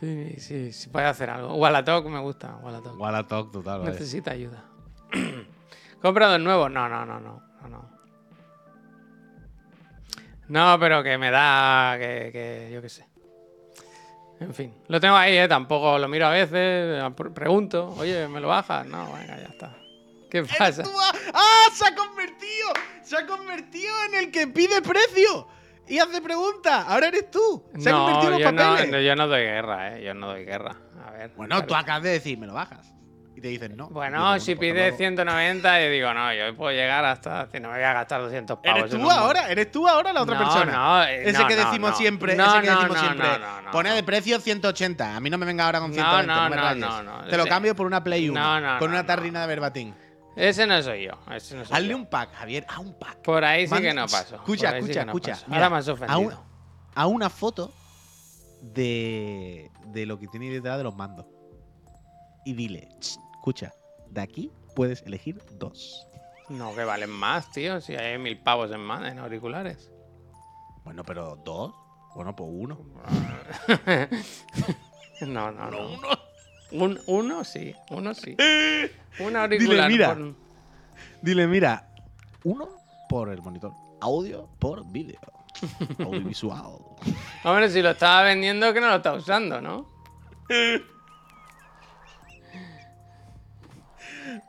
[0.00, 1.54] si, si, si puede hacer algo.
[1.54, 2.56] Wallatok me gusta.
[2.62, 2.98] Wallatok.
[2.98, 3.80] Wallatok, total.
[3.80, 3.92] vale.
[3.92, 4.64] Necesita ayuda.
[6.00, 6.70] ¿Comprado nuevo?
[6.70, 7.90] No, no, no, no, no, no.
[10.48, 13.05] No, pero que me da que, que yo qué sé.
[14.38, 15.48] En fin, lo tengo ahí, ¿eh?
[15.48, 17.02] Tampoco lo miro a veces,
[17.34, 18.86] pregunto, oye, ¿me lo bajas?
[18.86, 19.74] No, venga, ya está.
[20.30, 20.82] ¿Qué pasa?
[20.82, 20.90] Has-
[21.32, 21.68] ¡Ah!
[21.72, 22.68] ¡Se ha convertido!
[23.02, 25.48] ¡Se ha convertido en el que pide precio!
[25.88, 26.84] Y hace preguntas.
[26.88, 27.64] Ahora eres tú.
[27.78, 28.90] Se ha convertido en yo los no, papeles.
[28.92, 30.04] no, yo no doy guerra, ¿eh?
[30.04, 30.76] Yo no doy guerra.
[31.06, 31.30] A ver.
[31.36, 32.92] Bueno, tú acabas de decir, me lo bajas.
[33.36, 33.88] Y te dicen no.
[33.90, 37.46] Bueno, si pide pues, 190, yo digo, no, yo puedo llegar hasta.
[37.60, 38.78] No me voy a gastar 200 pavos.
[38.80, 39.50] ¿Eres tú ahora?
[39.50, 40.72] ¿Eres tú ahora la otra No, persona?
[40.72, 43.28] no, eh, ese no, que decimos siempre, No, ese que decimos no, siempre.
[43.28, 45.16] no, no, no, pone de precio 180.
[45.16, 46.26] A mí no me venga ahora con No, 120.
[46.32, 47.28] No, no, no, no, no.
[47.28, 48.40] Te lo cambio por una Play 1.
[48.40, 49.94] No, no, con una tarrina de verbatín.
[50.34, 51.12] Ese no soy yo.
[51.30, 51.96] Ese no soy Hazle yo.
[51.98, 52.64] un pack, Javier.
[52.70, 53.18] Haz un pack.
[53.18, 54.36] Por ahí sí que no paso.
[54.36, 55.38] Escucha, ahí sí escucha, escucha.
[55.46, 56.18] Mira, Ahora me has a, ofendido.
[56.20, 56.34] un-
[56.94, 57.70] a una foto
[58.62, 61.26] de, de lo que tiene detrás de los mandos.
[62.44, 63.16] Y dile, "Ch,
[63.46, 63.72] escucha,
[64.10, 66.04] de aquí puedes elegir dos.
[66.48, 67.80] No, que valen más, tío.
[67.80, 69.88] Si hay mil pavos en, ma- en auriculares.
[70.84, 71.72] Bueno, pero dos.
[72.16, 72.78] Bueno, pues uno.
[75.22, 75.88] No, no, no.
[75.92, 76.08] uno.
[76.72, 78.36] Un, uno sí, uno sí.
[79.20, 79.88] Un auricular.
[79.90, 80.14] mira.
[80.14, 80.34] por-
[81.22, 81.88] Dile, mira,
[82.44, 82.68] uno
[83.08, 85.18] por el monitor, audio por vídeo,
[86.00, 86.78] audiovisual.
[87.44, 89.86] Hombre, si lo estaba vendiendo, que no lo está usando, ¿no?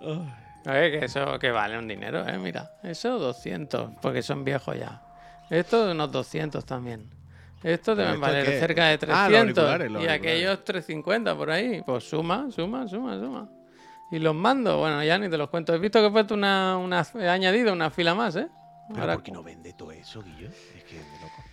[0.01, 2.37] Oye, que eso que vale un dinero, ¿eh?
[2.37, 5.01] Mira, eso 200, porque son viejos ya.
[5.49, 7.09] Esto unos 200 también.
[7.63, 8.59] Esto deben valer qué?
[8.59, 9.29] cerca de Ah, 300.
[9.31, 11.81] los auriculares, los y aquellos 350 por ahí.
[11.85, 13.49] Pues suma, suma, suma, suma.
[14.11, 15.73] Y los mando, bueno, ya ni te los cuento.
[15.73, 18.47] He visto que he puesto una, una he añadido una fila más, ¿eh?
[18.89, 20.47] Pero Ahora- ¿por qué no vende todo eso, Guillo?
[20.49, 21.43] Es que es de loco.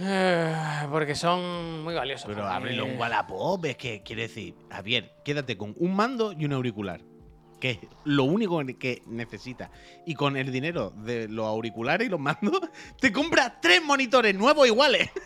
[0.00, 0.54] Eh,
[0.90, 2.26] porque son muy valiosos.
[2.26, 6.52] Pero ábrelo un Wallapop, es que quiere decir, Javier, quédate con un mando y un
[6.54, 7.00] auricular.
[7.62, 9.70] Que es lo único que necesitas.
[10.04, 12.60] Y con el dinero de los auriculares y los mandos,
[13.00, 15.08] te compras tres monitores nuevos iguales.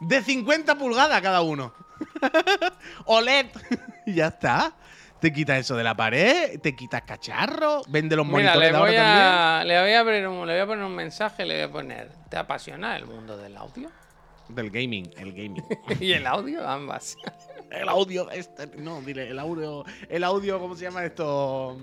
[0.00, 1.72] De 50 pulgadas cada uno.
[3.04, 3.46] OLED.
[4.06, 4.72] Y ya está.
[5.20, 8.76] Te quitas eso de la pared, te quitas cacharro, vende los Mira, monitores le de
[8.78, 9.68] ahora voy, también.
[9.68, 12.10] le, voy a abrir un- le voy a poner un mensaje, le voy a poner,
[12.30, 13.90] ¿te apasiona el mundo del audio?
[14.48, 15.62] Del gaming, el gaming.
[16.00, 17.16] y el audio, ambas.
[17.70, 21.78] El audio, este, no, dile, el audio, el audio, ¿cómo se llama esto?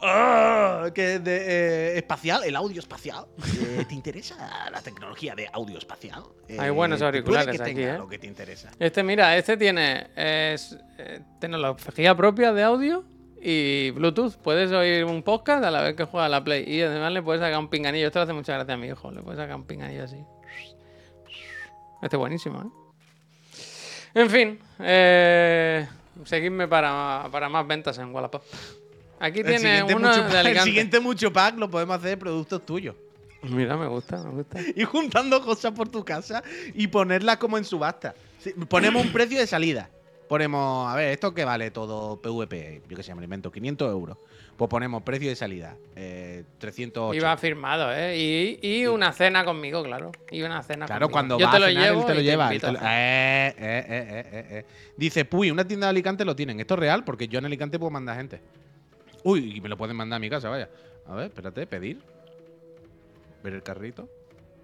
[0.00, 3.26] Ah, que es de, eh, espacial, el audio espacial.
[3.60, 6.22] Eh, ¿Te interesa la tecnología de audio espacial?
[6.56, 7.98] Hay buenos puede auriculares que aquí, ¿eh?
[7.98, 8.70] lo que te interesa.
[8.78, 13.04] Este, mira, este tiene es, eh, tecnología propia de audio
[13.40, 14.36] y Bluetooth.
[14.36, 16.64] Puedes oír un podcast a la vez que juega la Play.
[16.68, 18.06] Y además le puedes sacar un pinganillo.
[18.06, 19.10] Esto le hace mucha gracia a mi hijo.
[19.10, 20.24] Le puedes sacar un pinganillo así.
[22.02, 22.87] Este es buenísimo, ¿eh?
[24.14, 25.86] En fin, eh,
[26.24, 28.42] seguidme para, para más ventas en Wallapop.
[29.20, 32.94] Aquí tiene uno mucho, de el siguiente mucho pack lo podemos hacer de productos tuyos.
[33.42, 34.58] Mira, me gusta, me gusta.
[34.74, 36.42] Y juntando cosas por tu casa
[36.74, 38.14] y ponerlas como en subasta.
[38.68, 39.90] Ponemos un precio de salida.
[40.28, 42.82] Ponemos, a ver, ¿esto qué vale todo PVP?
[42.88, 44.18] Yo que sé, me invento, 500 euros.
[44.58, 47.16] Pues ponemos precio de salida, eh, 308.
[47.16, 48.18] Iba firmado, ¿eh?
[48.18, 50.10] Y, y una cena conmigo, claro.
[50.30, 51.12] Y una cena Claro, conmigo.
[51.12, 52.44] cuando Yo va te a lo cenar, llevo él te lo lleva.
[52.46, 53.86] invito te lo- eh, eh, eh,
[54.32, 54.64] eh, eh.
[54.96, 56.60] Dice, Puy, una tienda de Alicante lo tienen.
[56.60, 58.40] Esto es real porque yo en Alicante puedo mandar gente.
[59.22, 60.68] Uy, y me lo pueden mandar a mi casa, vaya.
[61.06, 62.02] A ver, espérate, pedir.
[63.42, 64.08] Ver el carrito.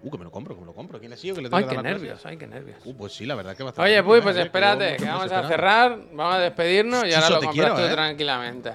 [0.05, 0.99] Uh, que me lo compro, que me lo compro.
[0.99, 2.25] ¿Quién ha sido que le tengo Ay, que dar nervios, gracias?
[2.31, 2.77] ay, qué nervios.
[2.85, 3.89] Uh, pues sí, la verdad que bastante.
[3.89, 7.29] Oye, bien, pues, pues Que espérate, que vamos a cerrar, vamos a despedirnos y ahora
[7.29, 7.89] lo compras quiero, tú ¿eh?
[7.89, 8.71] tranquilamente.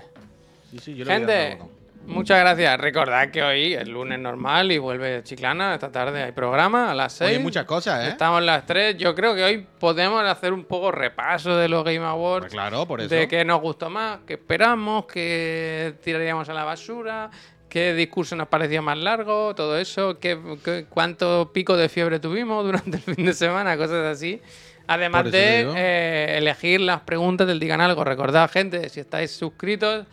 [0.72, 1.58] Sí, sí, yo le a Gente,
[2.06, 2.80] muchas gracias.
[2.80, 5.74] Recordad que hoy es lunes normal y vuelve Chiclana.
[5.74, 7.30] Esta tarde hay programa a las 6.
[7.30, 8.08] Oye, muchas cosas, ¿eh?
[8.10, 8.96] Estamos las 3.
[8.96, 12.46] Yo creo que hoy podemos hacer un poco repaso de los Game Awards.
[12.46, 13.14] Pues claro, por eso.
[13.14, 17.30] De qué nos gustó más, qué esperamos, qué tiraríamos a la basura,
[17.70, 22.64] qué discurso nos pareció más largo, todo eso, qué, qué- cuánto pico de fiebre tuvimos
[22.66, 24.40] durante el fin de semana, cosas así.
[24.86, 28.02] Además de eh, elegir las preguntas del Digan Algo.
[28.04, 30.04] Recordad, gente, si estáis suscritos,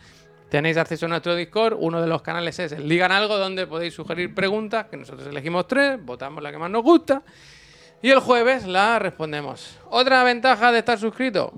[0.50, 1.74] tenéis acceso a nuestro Discord.
[1.78, 5.66] Uno de los canales es el Digan Algo, donde podéis sugerir preguntas, que nosotros elegimos
[5.66, 7.22] tres, votamos la que más nos gusta.
[8.00, 9.76] Y el jueves la respondemos.
[9.90, 11.52] Otra ventaja de estar suscrito.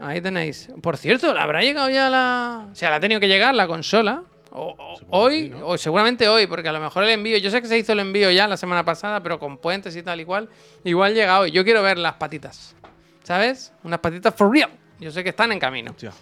[0.00, 0.68] Ahí tenéis.
[0.82, 2.68] Por cierto, ¿la habrá llegado ya la.
[2.70, 4.22] O sea, la ha tenido que llegar la consola.
[4.58, 7.36] O- o- hoy, o seguramente hoy, porque a lo mejor el envío.
[7.38, 10.02] Yo sé que se hizo el envío ya la semana pasada, pero con puentes y
[10.02, 10.48] tal y cual.
[10.84, 11.50] Igual llega hoy.
[11.50, 12.74] Yo quiero ver las patitas.
[13.22, 13.72] ¿Sabes?
[13.82, 14.70] Unas patitas for real.
[14.98, 15.90] Yo sé que están en camino.
[15.90, 16.12] Hostia.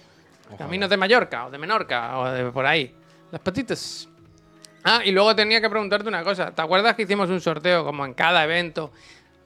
[0.59, 2.93] Caminos de Mallorca o de Menorca o de por ahí.
[3.31, 4.09] Las patitas.
[4.83, 6.51] Ah, y luego tenía que preguntarte una cosa.
[6.51, 8.91] ¿Te acuerdas que hicimos un sorteo como en cada evento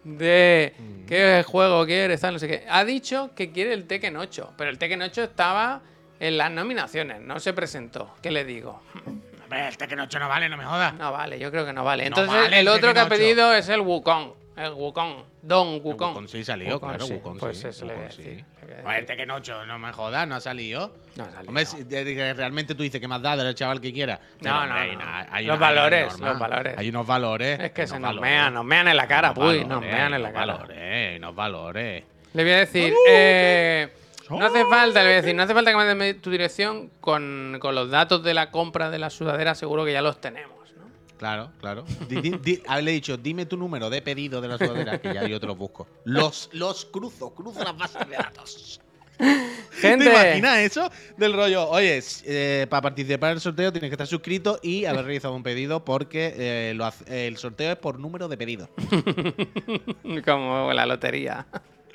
[0.04, 0.74] de
[1.06, 2.64] qué juego quieres, tal, no sé qué?
[2.68, 5.80] Ha dicho que quiere el Tekken 8, pero el Tekken 8 estaba
[6.20, 8.14] en las nominaciones, no se presentó.
[8.22, 8.82] ¿Qué le digo?
[9.44, 10.92] Hombre, el Tekken 8 no vale, no me jodas.
[10.94, 12.02] No vale, yo creo que no vale.
[12.04, 13.18] No Entonces vale el el otro que ha Tekken 8.
[13.18, 14.32] pedido es el Wukong.
[14.56, 15.22] El Wukong.
[15.40, 16.10] Don Wukong.
[16.10, 17.14] Wukong sí salió, Wukong, claro, sí.
[17.14, 17.68] Wukong Pues sí.
[17.68, 18.22] eso le voy a Wukong sí.
[18.24, 19.06] decir, le el decir.
[19.06, 20.94] Tekken 8, no me jodas, no ha salido.
[21.16, 21.48] No ha salido.
[21.48, 24.20] Hombre, si que realmente tú dices que más da del chaval que quiera.
[24.42, 25.02] Pero, No, hombre, no, hay no.
[25.30, 26.28] hay Los una- hay valores, norma.
[26.30, 26.74] los valores.
[26.78, 27.60] Hay unos valores.
[27.60, 28.30] Es que hay se nos valores.
[28.30, 30.46] mean, nos mean en la cara, puy, nos mean en hay la cara.
[30.52, 32.04] valores, hay unos valores.
[32.34, 33.88] Le voy a decir, eh,
[34.30, 36.90] no hace falta, le voy a decir, no hace falta que me des tu dirección
[37.00, 40.56] con, con los datos de la compra de la sudadera, seguro que ya los tenemos,
[40.76, 40.84] ¿no?
[41.18, 41.84] Claro, claro.
[42.08, 44.58] Di- di- di- a ver, le he dicho, dime tu número de pedido de la
[44.58, 45.86] sudadera que ya yo te los busco.
[46.04, 48.80] Los, los cruzo, cruzo las bases de datos.
[49.80, 50.90] Gente, ¿Te imaginas eso?
[51.16, 55.04] Del rollo, oye, eh, para participar en el sorteo tienes que estar suscrito y haber
[55.06, 58.68] realizado un pedido porque eh, lo hace- el sorteo es por número de pedido.
[60.24, 61.46] como la lotería.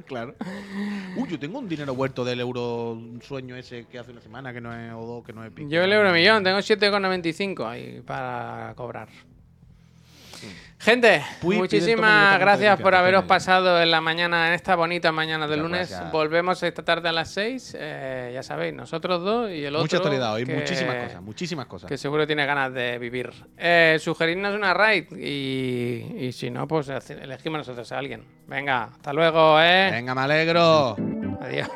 [0.08, 0.36] Claro.
[1.16, 4.54] Uy, yo tengo un dinero vuelto del euro un sueño ese que hace una semana
[4.54, 5.70] que no es o dos, que no es pico.
[5.70, 9.10] Yo el euro millón, tengo 7,95 ahí para cobrar.
[10.84, 15.56] Gente, Puy, muchísimas gracias por haberos pasado en la mañana, en esta bonita mañana de
[15.56, 15.90] lunes.
[15.90, 16.12] gracias.
[16.12, 17.78] Volvemos esta tarde a las 6.
[17.80, 19.84] eh, ya sabéis, nosotros dos y el otro.
[19.86, 21.88] Mucha actualidad hoy, muchísimas cosas, muchísimas cosas.
[21.88, 23.32] Que seguro tiene ganas de vivir.
[23.58, 28.26] Eh, sugerirnos una raid y, y si no, pues elegimos nosotros a alguien.
[28.48, 29.90] Venga, hasta luego, ¿eh?
[29.90, 30.98] Venga, me alegro.
[31.40, 31.70] Adiós.